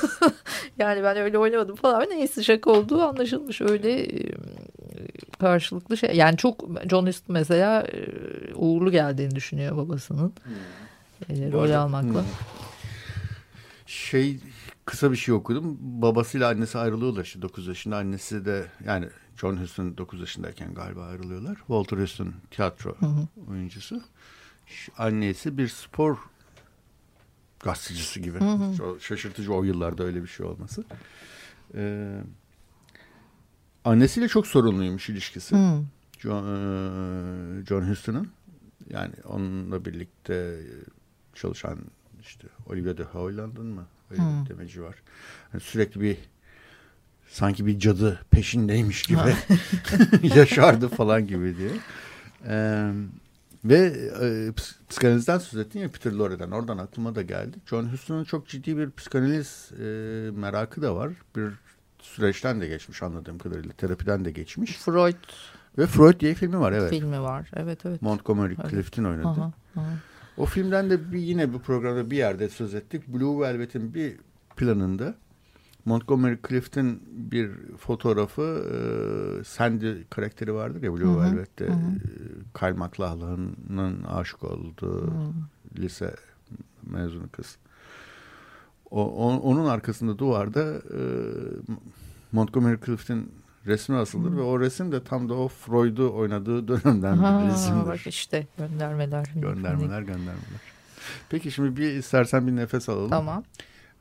[0.78, 2.10] yani ben öyle oynamadım falan.
[2.10, 3.62] Neyse şaka olduğu anlaşılmış.
[3.62, 4.08] Öyle
[5.40, 6.16] karşılıklı şey.
[6.16, 7.88] Yani çok John Huston mesela
[8.56, 10.34] uğurlu geldiğini düşünüyor babasının.
[10.44, 11.52] Hmm.
[11.52, 12.22] rol almakla.
[12.22, 12.30] Hmm.
[13.86, 14.40] Şey
[14.86, 15.78] kısa bir şey okudum.
[15.82, 17.98] Babasıyla annesi ayrılıyorlar işte 9 yaşında.
[17.98, 21.56] Annesi de yani John Huston 9 yaşındayken galiba ayrılıyorlar.
[21.56, 23.28] Walter Huston tiyatro hı hı.
[23.52, 24.02] oyuncusu.
[24.98, 26.18] Annesi bir spor
[27.60, 28.40] gazetecisi gibi.
[28.78, 30.84] Çok şaşırtıcı o yıllarda öyle bir şey olması.
[31.76, 32.22] Ee,
[33.86, 35.56] annesiyle çok sorunluymuş ilişkisi.
[35.56, 35.84] Hı.
[36.20, 38.28] John, e, John Huston'ın.
[38.90, 40.60] Yani onunla birlikte
[41.36, 41.80] çalışan
[42.22, 43.86] işte Olivia de Havilland'ın mı?
[44.12, 44.50] Öyle hmm.
[44.50, 44.96] demeci var.
[45.54, 46.18] Yani sürekli bir
[47.28, 49.36] sanki bir cadı peşindeymiş gibi
[50.36, 51.72] yaşardı falan gibi diye.
[52.46, 52.92] Ee,
[53.66, 54.52] ve e,
[54.90, 56.52] psikanalizden söz ettin ya Peter Lorre'den.
[56.52, 57.58] Oradan aklıma da geldi.
[57.66, 59.84] John Huston'un çok ciddi bir psikanaliz e,
[60.32, 61.12] merakı da var.
[61.36, 61.52] Bir
[62.02, 63.74] süreçten de geçmiş anladığım kadarıyla.
[63.74, 64.78] Terapiden de geçmiş.
[64.78, 65.16] Freud.
[65.78, 66.90] Ve Freud diye filmi var evet.
[66.90, 68.02] Filmi var evet evet.
[68.02, 68.72] Montgomery evet.
[68.72, 69.28] Clift'in oynadı.
[69.28, 69.94] Aha, aha.
[70.38, 73.08] O filmden de bir, yine bu programda bir yerde söz ettik.
[73.08, 74.18] Blue Velvet'in bir
[74.58, 75.16] planında
[75.86, 81.74] Montgomery Clift'in bir fotoğrafı e, Sandy karakteri vardır ya Blue hı hı, Velvet'te hı.
[82.60, 85.34] Kyle MacLachlan'ın aşık olduğu hı.
[85.78, 86.16] lise
[86.84, 87.58] mezunu kız.
[87.58, 87.69] O,
[88.92, 91.02] o, onun arkasında duvarda e,
[92.32, 93.32] Montgomery Clift'in
[93.66, 94.38] resmi asılır hmm.
[94.38, 97.88] ve o resim de tam da o Freud'u oynadığı dönemden ha, bir resimdir.
[97.88, 99.32] Bak işte göndermeler.
[99.36, 100.62] Göndermeler göndermeler.
[101.30, 103.10] Peki şimdi bir istersen bir nefes alalım.
[103.10, 103.44] Tamam.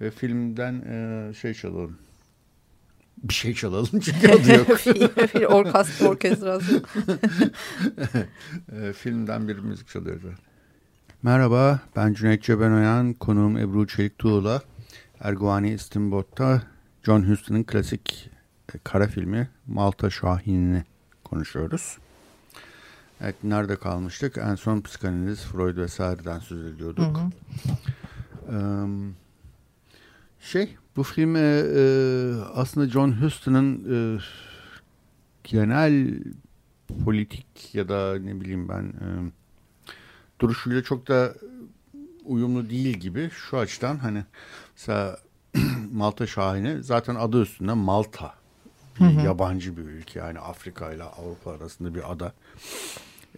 [0.01, 1.99] Ve filmden e, şey çalalım.
[3.23, 4.69] Bir şey çalalım çünkü adı yok.
[5.35, 6.83] bir orkest, orkestrasyon.
[8.73, 10.23] e, filmden bir müzik çalıyoruz.
[11.23, 13.13] Merhaba ben Cüneyt Cebenoyan.
[13.13, 14.63] Konuğum Ebru Çelik Tuğla.
[15.21, 16.63] Erguvani İstimbot'ta
[17.03, 18.31] John Huston'ın klasik
[18.85, 20.85] kara filmi Malta Şahinini
[21.25, 21.99] konuşuyoruz.
[23.21, 24.39] Evet nerede kalmıştık?
[24.39, 27.19] En son psikanaliz, Freud vesaireden söz ediyorduk.
[27.19, 27.31] Hı hı.
[28.53, 28.87] Ee,
[30.41, 31.83] şey bu film e, e,
[32.55, 34.21] aslında John Huston'ın e,
[35.45, 36.21] genel
[37.05, 39.07] politik ya da ne bileyim ben e,
[40.41, 41.35] duruşuyla çok da
[42.25, 44.25] uyumlu değil gibi şu açıdan hani
[44.79, 45.19] mesela
[45.93, 48.35] Malta Şahini zaten adı üstünde Malta
[49.01, 49.27] bir hı hı.
[49.27, 52.33] yabancı bir ülke yani Afrika ile Avrupa arasında bir ada.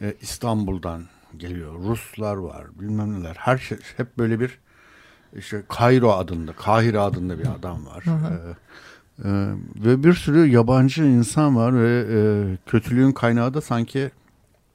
[0.03, 1.05] Ee, İstanbul'dan
[1.37, 1.75] geliyor.
[1.75, 3.37] Ruslar var, bilmem neler.
[3.39, 4.59] Her şey hep böyle bir
[5.37, 8.05] işte Kairo adında, Kahire adında bir adam var.
[8.05, 8.57] Hı hı.
[9.25, 12.19] Ee, e, ve bir sürü yabancı insan var ve e,
[12.67, 14.11] kötülüğün kaynağı da sanki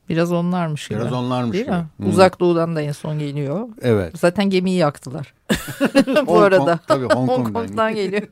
[0.10, 1.00] Biraz onlarmış gibi.
[1.00, 1.76] Biraz onlarmış Değil gibi.
[1.76, 1.86] mi?
[1.98, 2.10] Hmm.
[2.10, 3.70] Uzak Doğu'dan da en son geliyor.
[3.82, 4.20] Evet.
[4.20, 5.34] Zaten gemiyi yaktılar.
[6.28, 6.66] Bu arada.
[6.66, 8.28] Kong, tabii Hong Kong'dan, Hong Kong'dan geliyor.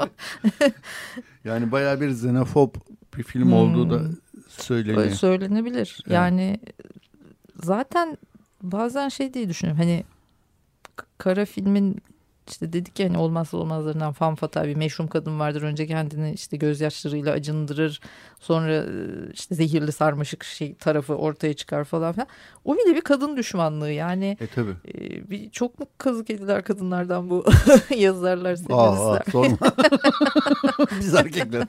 [1.43, 2.75] yani baya bir xenofob
[3.17, 3.53] bir film hmm.
[3.53, 4.01] olduğu da
[4.47, 5.09] söyleniyor.
[5.09, 5.97] Söylenebilir.
[6.03, 6.13] Evet.
[6.13, 6.59] Yani
[7.63, 8.17] zaten
[8.61, 9.81] bazen şey diye düşünüyorum.
[9.81, 10.03] Hani
[11.17, 12.01] kara filmin
[12.49, 15.61] işte dedik ya hani olmazsa olmazlarından fan fatal bir meşhum kadın vardır.
[15.61, 18.01] Önce kendini işte gözyaşlarıyla acındırır.
[18.39, 18.91] Sonra e,
[19.33, 22.27] işte zehirli sarmaşık şey tarafı ortaya çıkar falan filan.
[22.65, 24.37] O bile bir kadın düşmanlığı yani.
[24.41, 24.71] E tabi.
[24.87, 27.45] E, bir, çok mu kazık ediler kadınlardan bu
[27.97, 29.21] yazarlar senaristler.
[29.27, 29.57] Aa, sorma.
[30.99, 31.67] Biz erkekler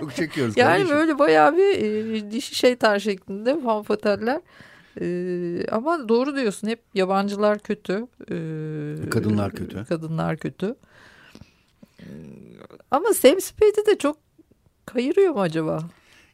[0.00, 0.56] çok çekiyoruz.
[0.56, 0.96] Yani kardeşim.
[0.96, 4.40] böyle bayağı bir e, dişi şeytan şeklinde fan fataller.
[5.00, 8.06] Ee, ama doğru diyorsun hep yabancılar kötü.
[8.30, 9.84] Ee, kadınlar kötü.
[9.88, 10.74] Kadınlar kötü.
[12.00, 12.04] Ee,
[12.90, 14.16] ama Sam Spade'i de çok
[14.86, 15.82] kayırıyor mu acaba?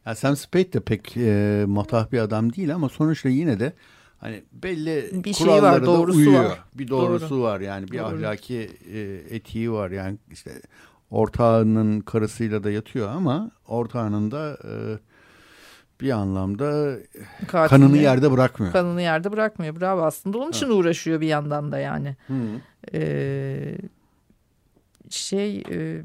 [0.06, 3.72] Ya Sam Spade de pek e, matah bir adam değil ama sonuçta yine de
[4.18, 6.44] hani belli bir şey var, doğrusu uyuyor.
[6.44, 6.60] Var.
[6.74, 7.42] Bir doğrusu Doğru.
[7.42, 8.06] var yani bir Doğru.
[8.06, 10.52] ahlaki e, etiği var yani işte
[11.10, 14.72] ortağının karısıyla da yatıyor ama ortağının da e,
[16.00, 16.98] bir anlamda
[17.48, 18.72] Katilini, kanını yerde bırakmıyor.
[18.72, 19.80] Kanını yerde bırakmıyor.
[19.80, 20.38] Bravo aslında.
[20.38, 20.74] Onun için evet.
[20.74, 22.16] uğraşıyor bir yandan da yani.
[22.26, 22.34] Hı.
[22.94, 23.76] Ee,
[25.10, 26.02] şey e,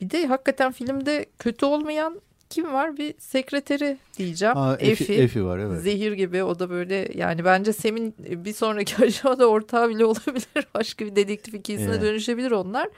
[0.00, 2.96] bir de hakikaten filmde kötü olmayan kim var?
[2.96, 4.56] Bir sekreteri diyeceğim.
[4.78, 5.80] Efi, Efi, Efi var evet.
[5.80, 10.66] Zehir gibi o da böyle yani bence Sem'in bir sonraki aşamada ortağı bile olabilir.
[10.74, 12.02] Başka bir dedektif ikisine evet.
[12.02, 12.88] dönüşebilir onlar.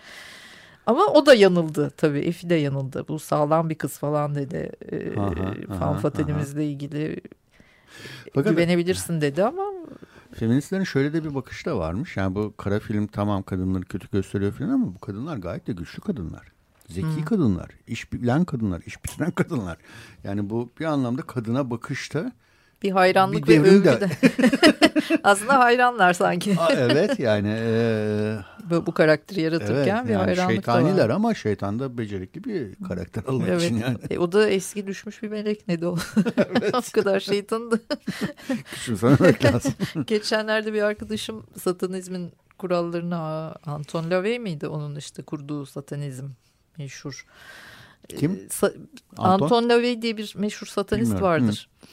[0.88, 2.18] Ama o da yanıldı tabii.
[2.18, 3.04] Efi de yanıldı.
[3.08, 4.72] Bu sağlam bir kız falan dedi.
[4.92, 5.14] Ee,
[5.78, 7.20] Fanfatalimizle ilgili
[8.34, 9.62] Fakat, güvenebilirsin dedi ama
[10.32, 12.16] Feministlerin şöyle de bir bakışı da varmış.
[12.16, 16.00] Yani bu kara film tamam kadınları kötü gösteriyor falan ama bu kadınlar gayet de güçlü
[16.00, 16.52] kadınlar.
[16.88, 17.24] Zeki hmm.
[17.24, 19.78] kadınlar, iş bilen kadınlar, iş bitiren kadınlar.
[20.24, 22.32] Yani bu bir anlamda kadına bakışta
[22.82, 24.10] bir hayranlık bir ve övgü de.
[25.24, 26.56] Aslında hayranlar sanki.
[26.60, 27.56] Aa, evet yani.
[27.60, 28.38] E,
[28.70, 33.24] bu, bu karakteri yaratırken evet, bir yani hayranlık şeytaniler ama şeytan da becerikli bir karakter
[33.32, 33.62] olmak evet.
[33.62, 33.98] için yani.
[34.10, 35.96] E, o da eski düşmüş bir melek ne de o.
[36.36, 36.74] evet.
[36.74, 37.80] o kadar şeytandı.
[38.74, 39.72] Küçümsememek lazım.
[40.06, 43.16] Geçenlerde bir arkadaşım satanizmin kurallarını
[43.66, 46.26] Anton LaVey miydi onun işte kurduğu satanizm
[46.78, 47.26] meşhur.
[48.08, 48.32] Kim?
[48.32, 48.72] E, sa
[49.16, 49.44] Anton?
[49.44, 51.44] Anton LaVey diye bir meşhur satanist Bilmiyorum.
[51.44, 51.68] vardır.
[51.80, 51.86] Hı.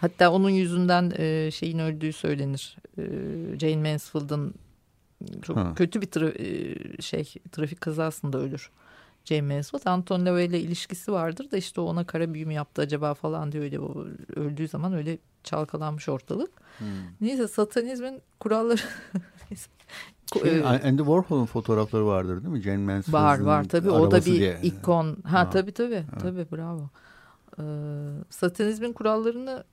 [0.00, 2.76] Hatta onun yüzünden e, şeyin öldüğü söylenir.
[2.98, 3.02] E,
[3.58, 4.54] Jane Mansfield'ın
[5.42, 5.72] çok ha.
[5.76, 8.70] kötü bir tra e, şey trafik kazasında ölür.
[9.24, 9.86] James Mansfield.
[9.86, 13.62] Anton LaVey ile ilişkisi vardır da işte ona kara büyü mü yaptı acaba falan diye
[13.62, 13.78] öyle
[14.36, 16.50] öldüğü zaman öyle çalkalanmış ortalık.
[16.78, 16.86] Hmm.
[17.20, 18.80] Neyse satanizmin kuralları
[20.42, 22.60] Şey, Andy Warhol'un fotoğrafları vardır değil mi?
[22.60, 24.58] Jane Mansfield'in Var var tabii o da bir diye.
[24.62, 25.16] ikon.
[25.24, 25.50] Ha, ha.
[25.50, 26.18] tabii tabii ha.
[26.18, 26.90] tabii bravo.
[27.58, 27.62] Ee,
[28.30, 29.64] satanizmin kurallarını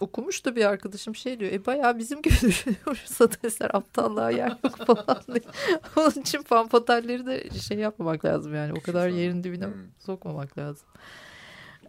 [0.00, 1.52] okumuş da bir arkadaşım şey diyor.
[1.52, 3.02] E bayağı bizim gibi düşünüyor.
[3.04, 5.42] Satanistler aptallığa yer yok falan diye.
[5.96, 8.72] Onun için fanfatalleri de şey yapmamak lazım yani.
[8.72, 9.74] O kadar yerin dibine hmm.
[9.98, 10.88] sokmamak lazım.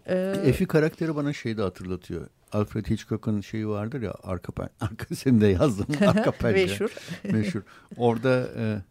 [0.08, 2.28] Ee, Efi karakteri bana şeyi de hatırlatıyor.
[2.52, 6.66] Alfred Hitchcock'un şeyi vardır ya arka pen, arka senin de yazdın arka pencere.
[6.66, 6.96] Meşhur.
[7.24, 7.62] Meşhur.
[7.98, 8.82] Orada e,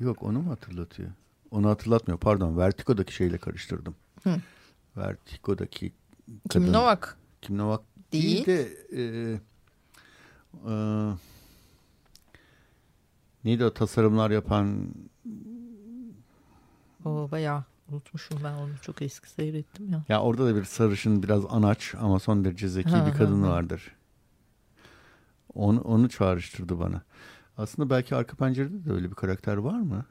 [0.00, 1.10] yok onu mu hatırlatıyor?
[1.50, 2.18] Onu hatırlatmıyor.
[2.18, 2.58] Pardon.
[2.58, 3.94] Vertigo'daki şeyle karıştırdım.
[4.22, 4.34] Hı.
[4.96, 5.92] Vertigo'daki
[6.48, 6.64] kadın.
[6.64, 7.18] Kim Novak?
[7.42, 7.80] Kim Novak
[8.12, 9.02] değil, değil de e,
[10.70, 10.74] e,
[13.44, 14.94] neydi o tasarımlar yapan
[17.04, 20.04] o bayağı Unutmuşum ben onu çok eski seyrettim ya.
[20.08, 23.48] Ya orada da bir sarışın biraz anaç ama son derece zeki ha, bir kadın ha,
[23.48, 23.96] vardır.
[25.54, 27.02] Onu, onu çağrıştırdı bana.
[27.56, 30.04] Aslında belki arka pencerede de öyle bir karakter var mı?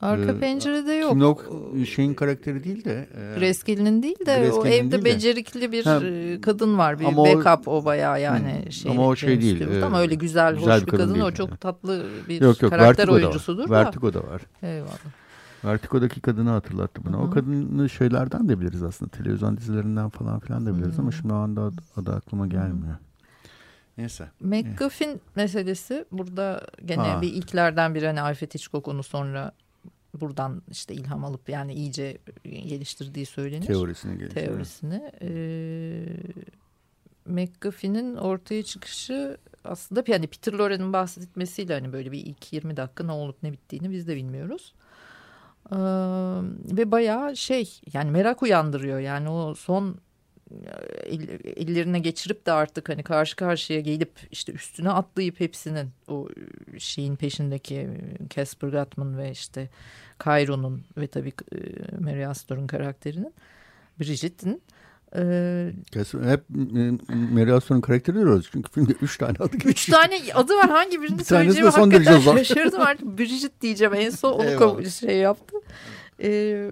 [0.00, 1.10] Arka ee, pencerede yok.
[1.10, 1.44] Kim yok
[1.94, 3.08] şeyin karakteri değil de.
[3.14, 7.00] E, Grace değil de o evde becerikli bir ha, e, kadın var.
[7.00, 8.62] Bir backup o, o bayağı yani.
[8.66, 9.60] Hı, şey, ama o şey değil.
[9.60, 11.08] E, ama öyle güzel, güzel hoş bir kadın.
[11.08, 13.70] kadın o çok tatlı bir yok, yok, karakter Vertigo oyuncusudur da.
[13.70, 14.42] Vertigo da var.
[14.62, 14.98] Eyvallah.
[15.64, 17.16] Vertigo'daki kadını hatırlattı bana.
[17.16, 17.22] Hı-hı.
[17.22, 19.10] O kadını şeylerden de biliriz aslında.
[19.10, 21.02] Televizyon dizilerinden falan filan da biliriz Hı-hı.
[21.02, 22.94] ama şimdi o anda adı, aklıma gelmiyor.
[22.94, 22.98] Hı-hı.
[23.98, 24.28] Neyse.
[24.40, 27.22] McGuffin meselesi burada gene ha.
[27.22, 29.52] bir ilklerden biri hani Alfred Hitchcock onu sonra
[30.14, 33.66] buradan işte ilham alıp yani iyice geliştirdiği söylenir.
[33.66, 34.46] Teorisini geliştirdi.
[34.46, 35.12] Teorisini.
[35.22, 36.06] Ee,
[37.26, 43.12] McGuffin'in ortaya çıkışı aslında yani Peter Lorre'nin bahsetmesiyle hani böyle bir ilk 20 dakika ne
[43.12, 44.74] olup ne bittiğini biz de bilmiyoruz.
[45.72, 45.76] Ee,
[46.76, 49.96] ve bayağı şey yani merak uyandırıyor yani o son
[51.56, 56.28] ellerine geçirip de artık hani karşı karşıya gelip işte üstüne atlayıp hepsinin o
[56.78, 57.88] şeyin peşindeki
[58.30, 59.68] Casper Gutman ve işte
[60.24, 61.32] Cairo'nun ve tabii
[62.00, 63.34] Mary Astor'un karakterinin
[64.00, 64.62] Bridget'in
[65.16, 65.72] ee,
[66.24, 66.44] hep
[67.32, 68.48] Mary Astor'un karakteri diyoruz.
[68.52, 69.72] Çünkü filmde üç tane adı geçiyor.
[69.72, 70.70] Üç tane adı var.
[70.70, 73.18] Hangi birini söyleyeceğimi hakikaten şaşırdım artık.
[73.18, 75.56] Bridget diyeceğim en son onu şey yaptı.
[76.22, 76.70] Ee,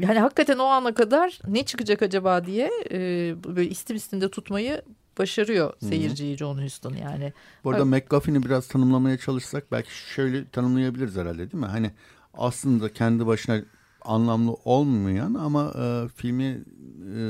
[0.00, 2.98] yani hakikaten o ana kadar ne çıkacak acaba diye e,
[3.44, 4.82] böyle istim istimde tutmayı
[5.18, 7.32] başarıyor seyirciyi John Huston yani.
[7.64, 11.66] Bu arada McGuffin'i biraz tanımlamaya çalışsak belki şöyle tanımlayabiliriz herhalde değil mi?
[11.66, 11.90] Hani
[12.34, 13.60] aslında kendi başına
[14.02, 16.64] anlamlı olmayan ama e, filmi
[17.16, 17.20] e,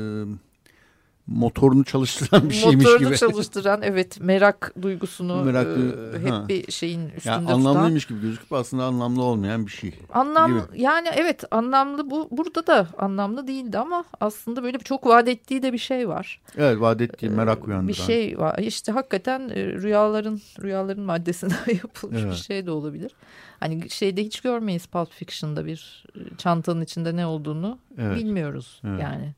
[1.31, 3.09] motorunu çalıştıran bir şeymiş motorunu gibi.
[3.09, 6.45] Motorunu çalıştıran evet merak duygusunu merak, e, hep ha.
[6.47, 8.17] bir şeyin üstünde yani anlamlıymış tutan.
[8.17, 9.93] gibi gözüküp aslında anlamlı olmayan bir şey.
[10.13, 15.63] Anlam yani evet anlamlı bu burada da anlamlı değildi ama aslında böyle çok vaat ettiği
[15.63, 16.41] de bir şey var.
[16.57, 17.87] Evet vaat ettiği merak uyandıran.
[17.87, 22.31] Bir şey var işte hakikaten e, rüyaların rüyaların maddesinden yapılmış evet.
[22.31, 23.11] bir şey de olabilir.
[23.59, 28.17] Hani şeyde hiç görmeyiz Pulp Fiction'da bir e, çantanın içinde ne olduğunu evet.
[28.17, 29.01] bilmiyoruz evet.
[29.01, 29.33] yani.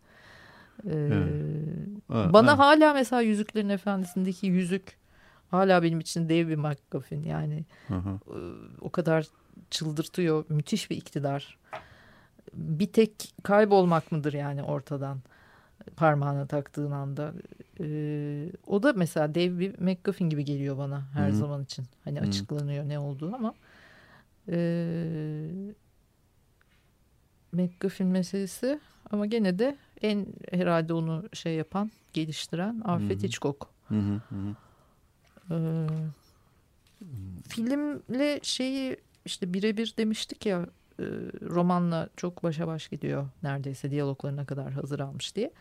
[0.86, 1.10] Ee,
[2.14, 2.34] evet.
[2.34, 2.60] Bana evet.
[2.60, 4.98] hala mesela Yüzüklerin Efendisi'ndeki yüzük
[5.52, 8.10] hala benim için dev bir MacGuffin yani hı hı.
[8.10, 8.38] E,
[8.82, 9.26] o kadar
[9.70, 11.58] çıldırtıyor müthiş bir iktidar
[12.54, 15.20] bir tek kaybolmak mıdır yani ortadan
[15.96, 17.34] parmağına taktığın anda
[17.80, 21.36] ee, o da mesela dev bir MacGuffin gibi geliyor bana her Hı -hı.
[21.36, 22.28] zaman için hani Hı -hı.
[22.28, 23.54] açıklanıyor ne olduğu ama
[24.50, 24.58] e,
[27.52, 28.80] MacGuffin meselesi
[29.12, 33.28] ama gene de en herhalde onu şey yapan, geliştiren Alfred Hı-hı.
[33.28, 33.68] Hitchcock.
[35.52, 35.88] Ee,
[37.50, 40.66] filmle şeyi işte birebir demiştik ya
[41.00, 41.04] e,
[41.42, 45.52] romanla çok başa baş gidiyor neredeyse diyaloglarına kadar hazır almış diye.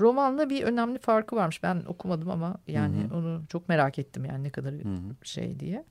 [0.00, 1.62] Romanla bir önemli farkı varmış.
[1.62, 3.18] Ben okumadım ama yani hı hı.
[3.18, 5.26] onu çok merak ettim yani ne kadar hı hı.
[5.26, 5.84] şey diye.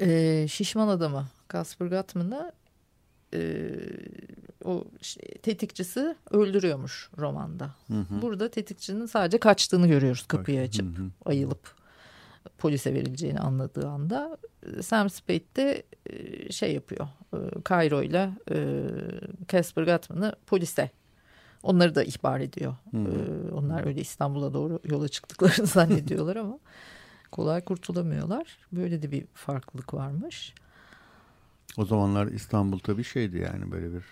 [0.00, 2.52] Ee, şişman adamı Casper Gutman'ı
[3.34, 3.40] e,
[4.64, 4.84] o
[5.42, 7.74] tetikçisi öldürüyormuş romanda.
[7.86, 8.22] Hı hı.
[8.22, 11.06] Burada tetikçinin sadece kaçtığını görüyoruz kapıyı açıp hı hı.
[11.24, 11.74] ayılıp
[12.58, 14.38] polise verileceğini anladığı anda
[14.82, 17.08] Sam Spade de e, şey yapıyor.
[17.34, 17.38] E,
[17.68, 18.30] Cairo ile
[19.48, 20.90] Casper Gutman'ı polise
[21.62, 22.74] onları da ihbar ediyor.
[22.90, 22.98] Hı.
[23.52, 26.58] Onlar öyle İstanbul'a doğru yola çıktıklarını zannediyorlar ama
[27.32, 28.58] kolay kurtulamıyorlar.
[28.72, 30.54] Böyle de bir farklılık varmış.
[31.76, 34.04] O zamanlar İstanbul tabii şeydi yani böyle bir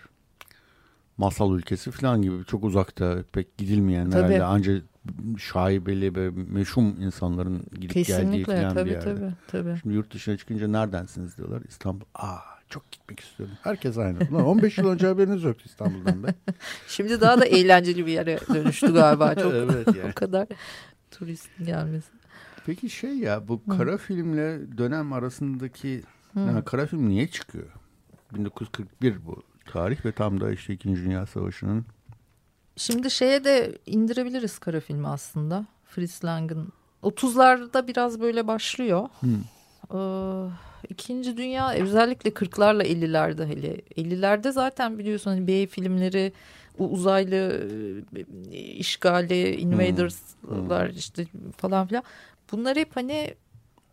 [1.23, 4.23] masal ülkesi falan gibi çok uzakta pek gidilmeyen tabii.
[4.23, 4.83] herhalde ancak
[5.39, 9.15] şaibeli ve meşhum insanların gidip Kesinlikle, geldiği falan tabii, bir yerde.
[9.15, 9.79] Tabii, tabii.
[9.83, 11.63] Şimdi yurt dışına çıkınca neredensiniz diyorlar.
[11.69, 12.05] İstanbul.
[12.15, 13.55] Aa çok gitmek istiyorum.
[13.63, 14.19] Herkes aynı.
[14.31, 16.35] Ulan 15 yıl önce haberiniz yoktu İstanbul'dan be.
[16.89, 19.35] Şimdi daha da eğlenceli bir yere dönüştü galiba.
[19.35, 20.11] Çok evet yani.
[20.11, 20.49] o kadar
[21.11, 22.09] turist gelmesi.
[22.67, 26.03] Peki şey ya bu kara filmle dönem arasındaki
[26.37, 27.67] yani kara film niye çıkıyor?
[28.35, 30.89] 1941 bu tarih ve tam da işte 2.
[30.89, 31.85] Dünya Savaşı'nın
[32.77, 35.67] Şimdi şeye de indirebiliriz kara filmi aslında.
[35.85, 39.09] Fritz Lang'ın 30'larda biraz böyle başlıyor.
[39.95, 40.53] Ee,
[40.89, 46.33] İkinci Dünya özellikle 40'larla 50'lerde hele 50'lerde zaten biliyorsun hani B filmleri
[46.79, 47.69] uzaylı
[48.53, 52.03] e, işgali invaders'lar işte falan filan
[52.53, 53.35] bunlar hep hani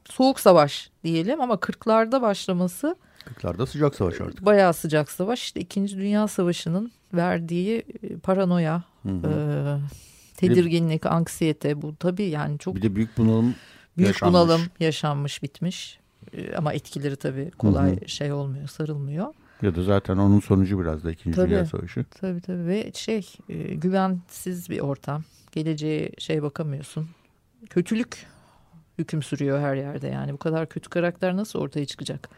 [0.06, 2.96] soğuk savaş diyelim ama 40'larda başlaması
[3.36, 4.46] 40'larda sıcak savaş artık.
[4.46, 5.88] bayağı sıcak savaş işte 2.
[5.98, 9.28] Dünya Savaşı'nın verdiği e, paranoya Hı hı.
[9.28, 9.36] e,
[10.38, 13.56] tedirginlik anksiyete bu tabii yani çok Bir de büyük bunalım
[13.98, 14.34] büyük yaşanmış.
[14.34, 16.00] bunalım yaşanmış bitmiş
[16.34, 19.34] E, ama etkileri tabii kolay Hı şey olmuyor sarılmıyor.
[19.62, 21.32] ya da zaten onun sonucu biraz da 2.
[21.32, 21.50] Tabii.
[21.50, 22.06] Dünya Savaşı.
[22.22, 25.24] Tabii tabii ve şey e, güvensiz bir ortam.
[25.52, 27.10] Geleceğe şey bakamıyorsun.
[27.70, 28.26] Kötülük
[28.98, 30.34] hüküm sürüyor her yerde yani.
[30.34, 32.30] Bu kadar kötü karakter nasıl ortaya çıkacak?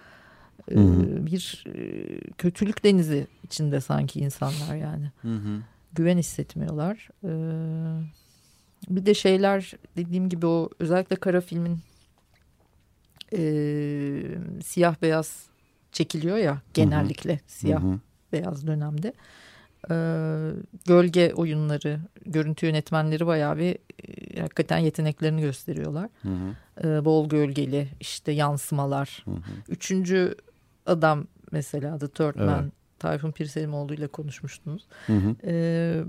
[0.72, 1.26] E, Hı hı.
[1.26, 5.12] bir e, kötülük denizi içinde sanki insanlar yani.
[5.22, 5.60] Hı hı.
[5.94, 7.10] Güven hissetmiyorlar.
[7.24, 7.32] E,
[8.90, 11.80] bir de şeyler dediğim gibi o özellikle kara filmin
[13.34, 13.42] e,
[14.64, 15.46] siyah beyaz
[15.92, 18.00] çekiliyor ya genellikle siyah Hı hı.
[18.34, 19.14] beyaz dönemde.
[19.92, 20.50] Ee,
[20.86, 26.10] gölge oyunları, görüntü yönetmenleri bayağı bir e, hakikaten yeteneklerini gösteriyorlar.
[26.22, 26.56] Hı hı.
[26.88, 29.22] Ee, bol gölgeli işte yansımalar.
[29.26, 29.42] Hı hı.
[29.70, 30.36] Üçüncü
[30.92, 32.48] adam mesela The Third Evet.
[32.48, 34.88] Man Tayfun Pirselimoğlu ile konuşmuştunuz.
[35.08, 35.36] Hı hı.
[35.44, 36.04] Ee,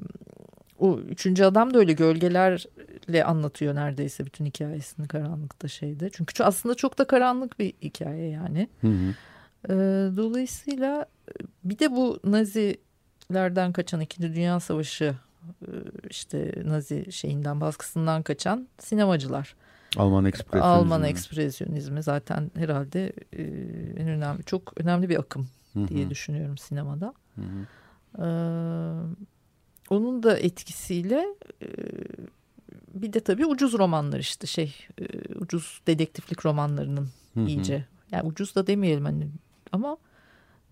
[0.78, 6.10] o üçüncü adam da öyle gölgelerle anlatıyor neredeyse bütün hikayesini karanlıkta şeyde.
[6.10, 8.68] Çünkü aslında çok da karanlık bir hikaye yani.
[8.80, 9.14] Hı hı.
[9.68, 9.72] Ee,
[10.16, 11.32] dolayısıyla e,
[11.64, 15.14] bir de bu Nazilerden kaçan İkinci Dünya Savaşı
[15.62, 15.70] e,
[16.10, 19.54] işte Nazi şeyinden baskısından kaçan sinemacılar.
[19.96, 20.72] Alman ekspresyonizmi.
[20.72, 23.42] Alman ekspresyonizmi zaten herhalde e,
[24.02, 25.88] en önemli çok önemli bir akım Hı hı.
[25.88, 27.14] diye düşünüyorum sinemada.
[27.34, 27.66] Hı hı.
[28.18, 28.26] Ee,
[29.90, 31.26] onun da etkisiyle
[31.62, 31.68] e,
[32.94, 37.46] bir de tabii ucuz romanlar işte şey e, ucuz dedektiflik romanlarının Hı hı.
[37.46, 37.86] iyice.
[38.10, 39.28] Yani ucuz da demeyelim hani
[39.72, 39.96] ama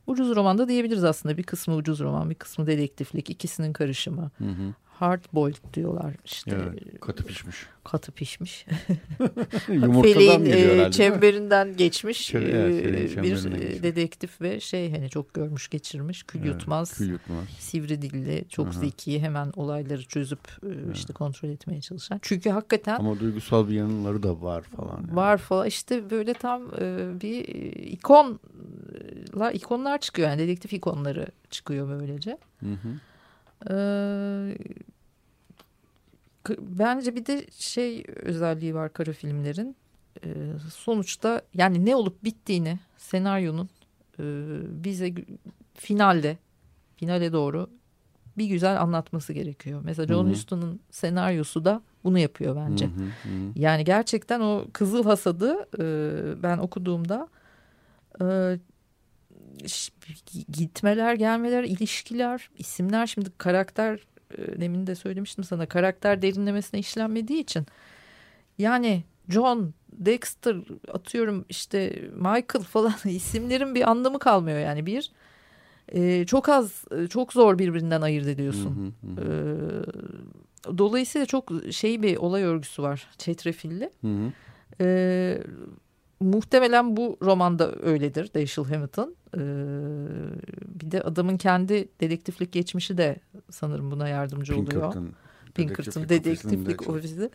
[0.07, 1.37] ucuz roman da diyebiliriz aslında.
[1.37, 4.31] Bir kısmı ucuz roman, bir kısmı dedektiflik, ikisinin karışımı.
[4.39, 4.75] Hı hı.
[5.01, 7.57] Hard boiled diyorlar işte Evet, katı pişmiş.
[7.85, 8.67] katı pişmiş.
[9.69, 10.87] Yumurtadan Feleğin geliyor e, herhalde.
[10.89, 10.93] mi?
[10.93, 13.83] çemberinden geçmiş Çe- evet, e, feleğin bir e, geçmiş.
[13.83, 17.45] dedektif ve şey hani çok görmüş geçirmiş, kül Evet, yutmaz, Kül yutmaz.
[17.59, 18.73] sivri dilli, çok Aha.
[18.73, 22.19] zeki, hemen olayları çözüp e, işte kontrol etmeye çalışan.
[22.23, 25.01] Çünkü hakikaten Ama duygusal bir yanları da var falan.
[25.07, 25.17] yani.
[25.17, 27.45] Var falan işte böyle tam e, bir
[27.75, 32.39] ikonlar ikonlar çıkıyor yani dedektif ikonları çıkıyor böylece.
[32.61, 32.89] Hı hı.
[33.71, 34.57] Ee,
[36.59, 39.77] bence bir de şey özelliği var kara filmlerin.
[40.25, 40.29] Ee,
[40.75, 43.69] sonuçta yani ne olup bittiğini senaryonun
[44.19, 44.23] e,
[44.85, 45.15] bize
[45.75, 46.39] finalde
[46.97, 47.71] finale doğru
[48.39, 49.81] bir güzel anlatması gerekiyor.
[49.85, 50.31] Mesela John.
[50.31, 52.87] Huston'un senaryosu da bunu yapıyor bence.
[52.87, 53.53] Hı hı, hı.
[53.57, 57.29] Yani gerçekten o Kızıl Hasad'ı e, ben okuduğumda
[58.21, 58.59] e,
[60.53, 64.01] gitmeler, gelmeler, ilişkiler, isimler şimdi karakter e,
[64.39, 67.67] demin de söylemiştim sana karakter derinlemesine işlenmediği için
[68.59, 70.57] yani John, Dexter
[70.93, 75.11] atıyorum işte Michael falan isimlerin bir anlamı kalmıyor yani bir
[75.93, 78.95] e, çok az e, çok zor birbirinden ayırt ediyorsun.
[79.05, 79.27] Hı hı, hı.
[80.67, 83.91] Ee, dolayısıyla çok şey bir olay örgüsü var çetrefilli.
[84.01, 84.33] Hı hı.
[84.81, 85.43] Ee,
[86.21, 88.99] muhtemelen bu romanda öyledir Dashiell Hammett
[89.37, 89.41] Ee,
[90.81, 93.17] bir de adamın kendi dedektiflik geçmişi de
[93.51, 94.71] sanırım buna yardımcı oluyor.
[94.71, 95.13] Pinkerton.
[95.55, 97.31] Pinkerton dedektiflik ofisi.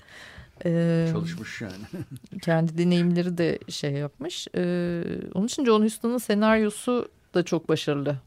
[0.65, 2.05] Ee, Çalışmış yani.
[2.41, 4.47] kendi deneyimleri de şey yapmış.
[4.55, 8.17] Ee, onun için John Huston'un senaryosu da çok başarılı.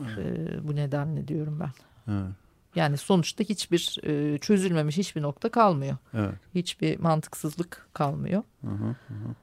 [0.00, 1.70] Ee, bu nedenle diyorum ben.
[2.12, 2.30] Evet.
[2.74, 5.96] Yani sonuçta hiçbir e, çözülmemiş hiçbir nokta kalmıyor.
[6.14, 6.34] evet.
[6.54, 8.42] Hiçbir mantıksızlık kalmıyor.
[8.60, 9.34] Hı hı, hı hı.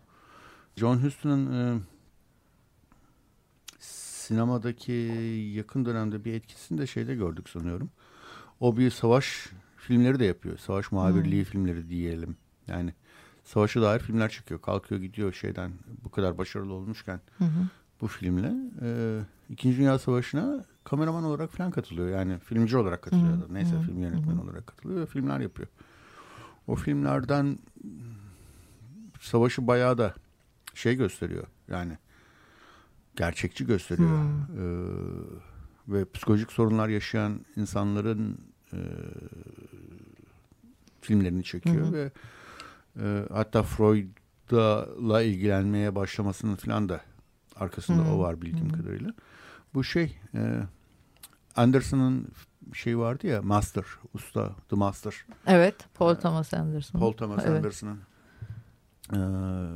[0.75, 1.79] John Huston'un e,
[4.27, 4.91] sinemadaki
[5.55, 7.89] yakın dönemde bir etkisini de şeyde gördük sanıyorum.
[8.59, 10.57] O bir savaş filmleri de yapıyor.
[10.57, 12.37] Savaş muhabirliği filmleri diyelim.
[12.67, 12.93] Yani
[13.43, 14.61] savaşa dair filmler çekiyor.
[14.61, 15.71] Kalkıyor gidiyor şeyden
[16.03, 17.19] bu kadar başarılı olmuşken
[18.01, 18.53] bu filmle.
[18.81, 19.19] E,
[19.49, 22.09] İkinci Dünya Savaşı'na kameraman olarak falan katılıyor.
[22.09, 23.41] Yani filmci olarak katılıyor.
[23.41, 23.53] da.
[23.53, 25.67] Neyse film yönetmeni olarak katılıyor ve filmler yapıyor.
[26.67, 27.59] o filmlerden
[29.21, 30.13] savaşı bayağı da
[30.73, 31.47] şey gösteriyor.
[31.67, 31.97] Yani
[33.15, 34.09] gerçekçi gösteriyor.
[34.09, 34.43] Hmm.
[34.57, 35.53] Ee,
[35.87, 38.37] ve psikolojik sorunlar yaşayan insanların
[38.73, 38.79] e,
[41.01, 42.11] filmlerini çekiyor hı ve
[42.99, 47.01] e, hatta Freud'la ilgilenmeye başlamasının falan da
[47.55, 49.13] arkasında hı o var bildiğim hı kadarıyla.
[49.73, 50.59] Bu şey e,
[51.55, 52.27] Anderson'ın
[52.73, 55.25] şey vardı ya Master, Usta, The Master.
[55.47, 56.99] Evet, Paul Thomas Anderson.
[56.99, 57.57] Paul Thomas evet.
[57.57, 57.99] Anderson'ın
[59.09, 59.17] e,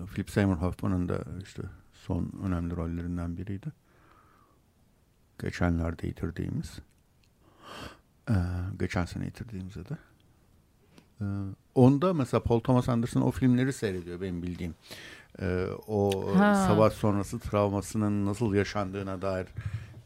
[0.05, 1.61] Philip Seymour Hoffman'ın da işte
[2.07, 3.67] son önemli rollerinden biriydi.
[5.41, 6.79] Geçenlerde yitirdiğimiz.
[8.29, 8.33] Ee,
[8.79, 9.97] geçen sene yitirdiğimizde de.
[11.21, 11.25] Ee,
[11.75, 14.75] onda mesela Paul Thomas Anderson o filmleri seyrediyor benim bildiğim.
[15.41, 16.55] Ee, o ha.
[16.55, 19.47] savaş sonrası travmasının nasıl yaşandığına dair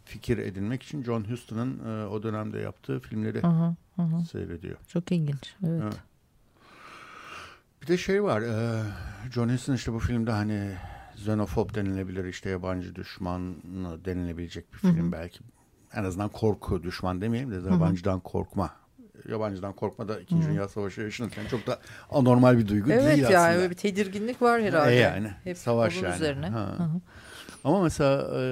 [0.06, 4.26] fikir edinmek için John Huston'ın e, o dönemde yaptığı filmleri aha, aha.
[4.26, 4.78] seyrediyor.
[4.88, 5.56] Çok ilginç.
[5.68, 5.82] Evet.
[5.84, 5.98] evet.
[7.82, 8.42] Bir de şey var.
[8.42, 8.84] E,
[9.32, 10.76] John Huston işte bu filmde hani
[11.22, 13.56] xenofob denilebilir işte yabancı düşman
[14.06, 15.12] denilebilecek bir film Hı-hı.
[15.12, 15.40] belki.
[15.94, 18.24] En azından korku düşman demeyelim de yabancıdan Hı-hı.
[18.24, 18.72] korkma.
[19.30, 20.36] Yabancıdan korkma da 2.
[20.42, 21.80] Dünya Savaşı yaşanırken çok da
[22.12, 23.52] anormal bir duygu evet, değil aslında.
[23.52, 24.92] Evet yani bir tedirginlik var herhalde.
[24.92, 26.16] E yani Hep savaş yani.
[26.16, 26.50] Üzerine.
[26.50, 26.90] Ha.
[27.64, 28.44] Ama mesela e,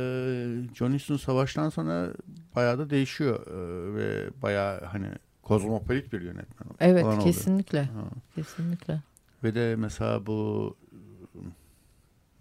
[0.76, 2.14] John Huston savaştan sonra
[2.56, 5.08] bayağı da değişiyor e, ve bayağı hani
[5.44, 6.70] kozmopolit bir yönetmen.
[6.80, 7.84] Evet kesinlikle.
[7.84, 8.04] Ha.
[8.36, 9.02] Kesinlikle.
[9.44, 10.78] Ve de mesela bu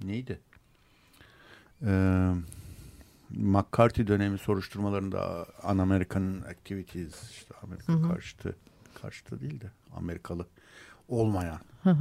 [0.05, 0.40] neydi?
[1.86, 2.30] Ee,
[3.30, 8.09] McCarthy dönemi soruşturmalarında An American Activities işte Amerika hı hı.
[8.09, 8.57] karşıtı
[9.03, 10.46] karşıtı değil de Amerikalı
[11.09, 11.61] olmayan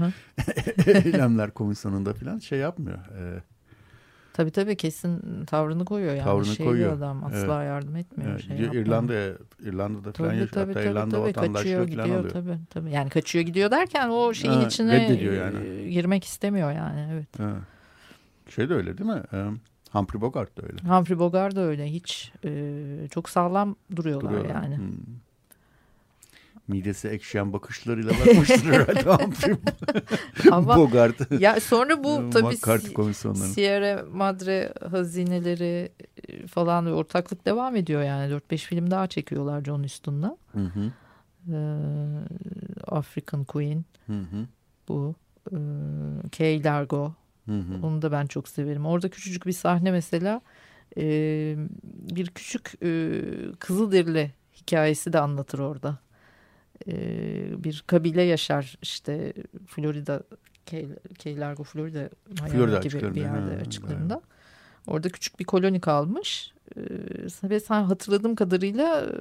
[0.88, 2.98] eylemler komisyonunda falan şey yapmıyor.
[2.98, 3.42] Ee,
[4.38, 6.24] Tabii tabii kesin tavrını koyuyor yani.
[6.24, 6.98] Tavrını şey koyuyor.
[6.98, 7.68] adam asla evet.
[7.68, 8.32] yardım etmiyor.
[8.32, 8.42] Evet.
[8.42, 10.50] Şey İrlanda'ya İrlanda'da falan tabii, yaşıyor.
[10.50, 12.30] Tabii, Hatta tabii, İrlanda tabii, vatandaşlığı kaçıyor, falan gidiyor, alıyor.
[12.30, 12.92] Tabii, tabii.
[12.92, 15.90] Yani kaçıyor gidiyor derken o şeyin ha, içine yani.
[15.90, 17.10] girmek istemiyor yani.
[17.14, 17.40] Evet.
[17.40, 17.58] Ha.
[18.50, 19.24] Şey de öyle değil mi?
[19.92, 20.96] Humphrey Bogart da öyle.
[20.96, 21.92] Humphrey Bogart da öyle.
[21.94, 24.64] Hiç e, çok sağlam duruyorlar, duruyorlar.
[24.64, 24.78] yani.
[24.78, 24.94] Hmm.
[26.68, 29.56] Midesi ekşiyen bakışlarıyla bakmıştır herhalde Humphrey
[30.52, 31.42] Ama Bogart.
[31.42, 32.56] Ya sonra bu tabii
[33.36, 35.92] Sierra Madre hazineleri
[36.28, 38.34] e, falan ve ortaklık devam ediyor yani.
[38.34, 40.38] 4-5 film daha çekiyorlar John Huston'la.
[40.52, 40.92] Hı hı.
[41.52, 41.58] Ee,
[42.88, 43.86] African Queen.
[44.08, 44.48] Hı hı.
[44.88, 45.16] Bu.
[45.52, 45.56] Ee,
[46.38, 47.14] Kay Largo.
[47.48, 47.86] Hı hı.
[47.88, 48.86] Onu da ben çok severim.
[48.86, 50.42] Orada küçücük bir sahne mesela
[50.98, 51.04] e,
[51.84, 53.22] bir küçük e,
[53.60, 55.98] Kızılderili hikayesi de anlatır orada.
[56.88, 56.94] E,
[57.64, 59.34] bir kabile yaşar işte
[59.68, 60.24] Florida
[61.18, 64.14] Key Largo Florida, Florida gibi bir yerde ha, açıklarında.
[64.14, 64.88] Evet.
[64.88, 69.12] Orada küçük bir koloni kalmış ee, ve hatırladığım kadarıyla e,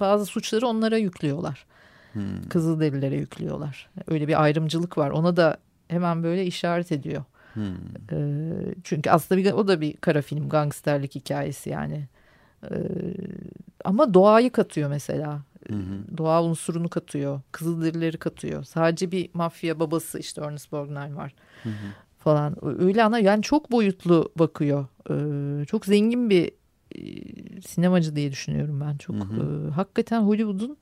[0.00, 1.66] bazı suçları onlara yüklüyorlar.
[2.12, 2.48] Hmm.
[2.48, 3.90] Kızılderililere yüklüyorlar.
[4.06, 5.10] Öyle bir ayrımcılık var.
[5.10, 5.58] Ona da
[5.88, 7.24] hemen böyle işaret ediyor.
[7.54, 7.64] Hmm.
[8.12, 8.18] E,
[8.84, 12.08] çünkü aslında bir, o da bir kara film gangsterlik hikayesi yani.
[12.70, 12.76] E,
[13.84, 15.42] ama doğayı katıyor mesela.
[15.68, 16.18] Hı hı.
[16.18, 17.40] Doğa unsurunu katıyor.
[17.52, 18.64] Kızılderilileri katıyor.
[18.64, 21.34] Sadece bir mafya babası işte Ernest Borgnine var.
[21.62, 21.74] Hı hı.
[22.18, 24.86] Falan öyle ana yani çok boyutlu bakıyor.
[25.10, 26.50] Ee, çok zengin bir
[26.96, 27.00] e,
[27.60, 29.16] sinemacı diye düşünüyorum ben çok.
[29.16, 29.68] Hı hı.
[29.68, 30.76] E, hakikaten Hollywood'un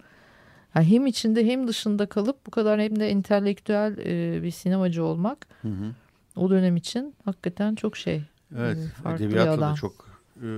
[0.77, 5.47] yani hem içinde hem dışında kalıp bu kadar hem de entelektüel e, bir sinemacı olmak
[5.63, 5.93] hı hı.
[6.37, 8.23] o dönem için hakikaten çok şey.
[8.59, 10.07] Evet, e, edebiyatla da çok
[10.43, 10.49] e,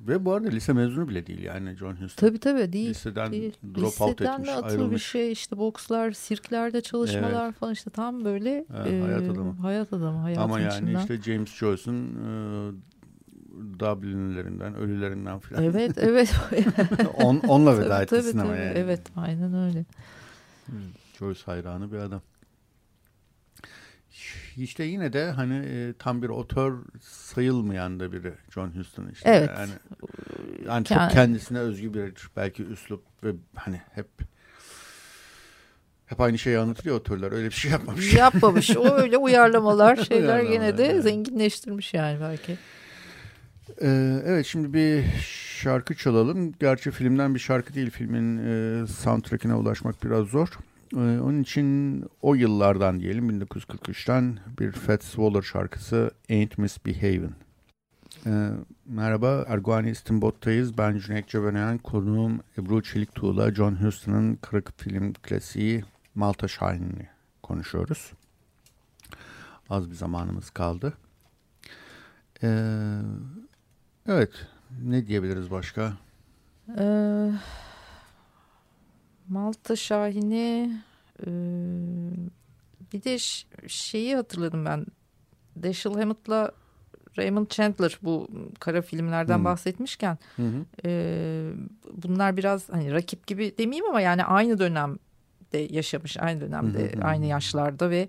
[0.00, 2.26] ve bu arada lise mezunu bile değil yani John Huston.
[2.26, 2.90] Tabii tabii değil.
[2.90, 3.52] Liseden değil.
[3.74, 7.54] drop Liseden out etmiş, atıl bir şey işte bokslar, sirklerde çalışmalar evet.
[7.54, 9.52] falan işte tam böyle evet, e, hayat adamı.
[9.52, 11.00] Hayat adamı hayatın Ama yani içinden.
[11.00, 12.72] işte James Joyce'un e,
[13.78, 15.64] Dublin'lerinden, ölülerinden falan.
[15.64, 16.34] Evet, evet.
[17.14, 18.60] On, onla veda etti tabii, sinema tabii.
[18.64, 18.78] yani.
[18.78, 19.84] Evet, aynen öyle.
[21.18, 22.22] Joyce hayranı bir adam.
[24.56, 29.30] İşte yine de hani e, tam bir otör sayılmayan da biri John Huston işte.
[29.30, 29.50] Evet.
[29.56, 29.70] Yani,
[30.66, 34.08] yani çok yani, kendisine özgü bir belki üslup ve hani hep
[36.06, 37.32] hep aynı şeyi anlatıyor otörler.
[37.32, 38.14] Öyle bir şey yapmamış.
[38.14, 38.76] Yapmamış.
[38.76, 41.02] O öyle uyarlamalar şeyler gene de yani.
[41.02, 42.58] zenginleştirmiş yani belki.
[43.80, 45.04] Ee, evet şimdi bir
[45.60, 46.52] şarkı çalalım.
[46.60, 47.90] Gerçi filmden bir şarkı değil.
[47.90, 50.48] Filmin e, soundtrack'ine ulaşmak biraz zor.
[50.94, 57.34] Ee, onun için o yıllardan diyelim 1943'ten bir Fats Waller şarkısı Ain't Misbehavin'.
[58.26, 58.50] Ee,
[58.86, 60.78] merhaba Erguani İstinbot'tayız.
[60.78, 67.08] Ben Cüneyt Cebenayan, konuğum Ebru Çelik Tuğla, John Huston'ın kırık film klasiği Malta Şahin'i
[67.42, 68.12] konuşuyoruz.
[69.70, 70.94] Az bir zamanımız kaldı.
[72.42, 72.98] Ee,
[74.08, 74.30] evet,
[74.84, 75.92] ne diyebiliriz başka?
[76.78, 77.30] Ee,
[79.28, 80.82] Malta Şahin'i
[81.26, 81.30] E,
[82.92, 83.18] bir de
[83.68, 84.86] şeyi hatırladım ben.
[85.62, 86.52] Dashiell Hammett'la
[87.18, 88.28] Raymond Chandler bu
[88.60, 89.44] kara filmlerden hmm.
[89.44, 90.64] bahsetmişken hı hı.
[90.84, 91.52] E,
[92.02, 97.04] bunlar biraz hani rakip gibi demeyeyim ama yani aynı dönemde yaşamış aynı dönemde hı hı.
[97.04, 98.08] aynı yaşlarda ve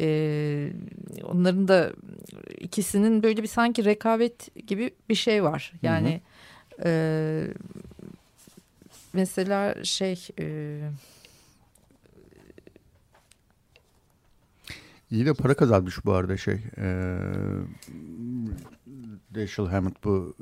[0.00, 0.72] e,
[1.22, 1.92] onların da
[2.58, 6.20] ikisinin böyle bir sanki rekabet gibi bir şey var yani
[6.76, 6.88] hı hı.
[6.88, 7.48] E,
[9.12, 10.78] mesela şey e,
[15.10, 16.60] İyi de para kazanmış bu arada şey.
[16.78, 17.18] Ee,
[19.34, 20.34] Dashiell Hammett bu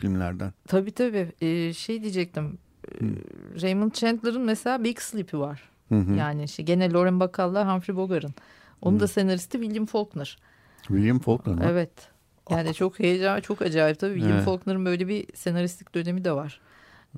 [0.00, 0.52] filmlerden.
[0.68, 1.32] Tabii tabii.
[1.40, 2.58] Ee, şey diyecektim.
[2.98, 3.16] Hmm.
[3.62, 5.62] Raymond Chandler'ın mesela Big Sleep'i var.
[5.88, 6.14] Hı hı.
[6.14, 8.34] Yani işte gene Lauren Bacall'la Humphrey Bogart'ın.
[8.86, 10.38] Onun da senaristi William Faulkner.
[10.82, 11.64] William Faulkner mı?
[11.66, 11.90] Evet.
[12.50, 14.14] Yani çok heyecan, çok acayip tabii.
[14.14, 14.44] William evet.
[14.44, 16.60] Faulkner'ın böyle bir senaristlik dönemi de var.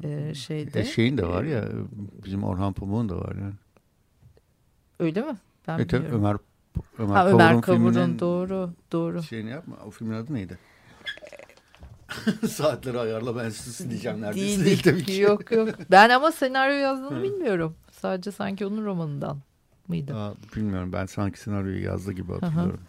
[0.04, 0.80] Ee, şeyde.
[0.80, 1.64] E şeyin de var ya
[2.24, 3.54] bizim Orhan Pamuk'un da var yani.
[4.98, 5.36] Öyle mi?
[5.68, 6.36] Ben evet, Ömer
[6.98, 9.22] Ömer, ha, Ömer Kavur'un doğru doğru.
[9.22, 9.76] Şeyini yapma.
[9.86, 10.58] O filmin adı neydi?
[12.48, 15.20] Saatleri ayarla ben sizi diyeceğim neredeyse değil, değil tabii ki.
[15.20, 15.68] Yok yok.
[15.90, 17.76] Ben ama senaryo yazdığını bilmiyorum.
[17.90, 19.38] Sadece sanki onun romanından
[19.88, 20.14] mıydı?
[20.14, 20.92] Aa, bilmiyorum.
[20.92, 22.80] Ben sanki senaryoyu yazdı gibi hatırlıyorum.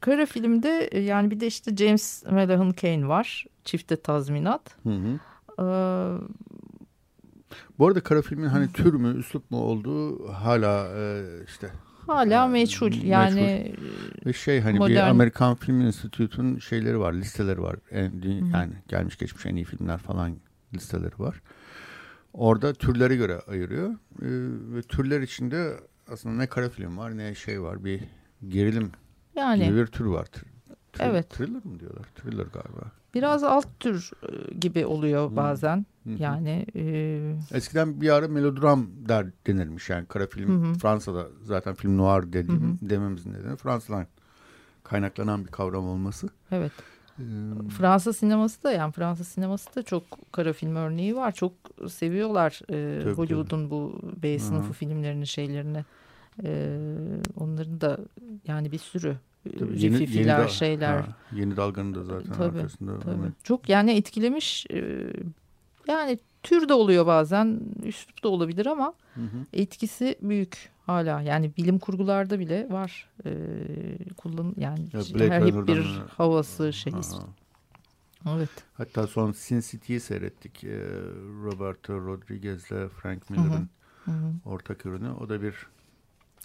[0.00, 3.46] Kara filmde e, yani bir de işte James Malahan Kane var.
[3.64, 4.76] Çifte tazminat.
[4.82, 5.18] Hı hı.
[5.58, 5.64] Ee,
[7.78, 11.70] Bu arada kara filmin hani tür mü, üslup mu olduğu hala e, işte
[12.06, 12.92] hala meçhul.
[12.92, 13.74] Yani
[14.26, 14.92] ve şey hani modern...
[14.92, 17.76] bir Amerikan Film Institute'un şeyleri var, listeleri var.
[17.90, 18.12] En,
[18.52, 20.36] yani gelmiş geçmiş en iyi filmler falan
[20.74, 21.42] listeleri var.
[22.32, 23.90] Orada türlere göre ayırıyor.
[23.90, 23.96] Ee,
[24.74, 25.76] ve türler içinde
[26.12, 27.84] aslında ne kara film var ne şey var.
[27.84, 28.00] Bir
[28.48, 28.90] gerilim
[29.34, 30.26] yani, gibi bir tür var.
[30.92, 31.30] Tr evet.
[31.30, 32.04] Thriller mi diyorlar?
[32.16, 32.92] Thriller galiba.
[33.14, 35.86] Biraz alt tür e, gibi oluyor bazen.
[36.04, 36.22] Hı -hı.
[36.22, 37.56] Yani e...
[37.56, 40.78] eskiden bir ara melodram der denilmiş yani kara film Hı -hı.
[40.78, 42.90] Fransa'da zaten film noir dediğim Hı -hı.
[42.90, 44.06] dememizin nedeni Fransa'dan
[44.84, 46.28] kaynaklanan bir kavram olması.
[46.50, 46.72] Evet.
[47.78, 50.02] Fransa sineması da yani Fransa sineması da çok
[50.32, 51.32] kara film örneği var.
[51.32, 51.52] Çok
[51.88, 55.84] seviyorlar e, Hollywood'un bu B sınıfı Hı filmlerini şeylerini.
[56.44, 56.76] E,
[57.36, 57.98] onların da
[58.46, 59.16] yani bir sürü
[59.58, 61.00] Tabii yeni, yeni da, şeyler.
[61.00, 62.98] Ha, yeni dalganın da zaten tabii, arkasında.
[62.98, 63.32] Tabii.
[63.42, 65.06] Çok yani etkilemiş e,
[65.88, 69.46] yani tür de oluyor bazen üslup da olabilir ama hı hı.
[69.52, 73.30] etkisi büyük hala yani bilim kurgularda bile var e,
[74.16, 76.92] kullan yani ya her hep bir havası şey.
[78.28, 78.50] Evet.
[78.74, 80.64] Hatta son Sin City'yi seyrettik.
[80.64, 80.78] E,
[81.44, 83.70] Roberto Rodriguez'le Frank Miller'ın
[84.44, 85.10] ortak ürünü.
[85.10, 85.54] O da bir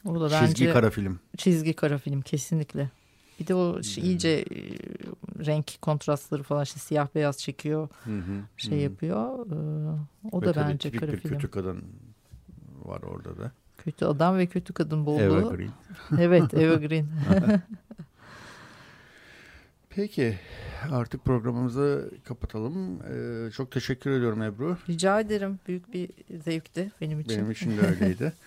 [0.06, 1.20] o da çizgi bence, kara film.
[1.38, 2.90] Çizgi kara film kesinlikle.
[3.40, 4.46] Bir de o şey, iyice
[5.46, 7.90] renk kontrastları falan işte siyah beyaz çekiyor.
[8.04, 8.84] Hı hı, şey hı.
[8.84, 9.46] yapıyor.
[9.46, 10.00] Ee,
[10.32, 11.34] o ve da bence kara bir film.
[11.34, 11.84] kötü kadın
[12.86, 13.52] var orada da.
[13.78, 15.22] Kötü adam ve kötü kadın bolluğu.
[15.22, 15.72] Evergreen.
[16.20, 17.08] evet Evergreen.
[19.90, 20.40] Peki
[20.92, 23.02] artık programımızı kapatalım.
[23.02, 24.78] Ee, çok teşekkür ediyorum Ebru.
[24.90, 25.60] Rica ederim.
[25.68, 26.10] Büyük bir
[26.46, 27.38] zevkti benim için.
[27.38, 28.34] Benim için de öyleydi.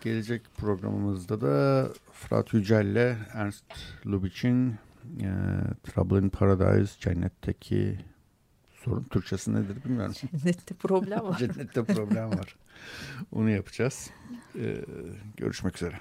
[0.00, 3.64] Gelecek programımızda da Fırat Yücel'le Ernst
[4.06, 4.78] Lubitsch'in
[5.20, 5.30] e,
[5.84, 7.98] Trouble in Paradise, Cennetteki
[8.84, 10.14] sorun Türkçesi nedir bilmiyorum.
[10.42, 11.38] Cennette problem var.
[11.38, 12.56] Cennette problem var.
[13.32, 14.10] Onu yapacağız.
[14.58, 14.76] Ee,
[15.36, 16.00] görüşmek üzere.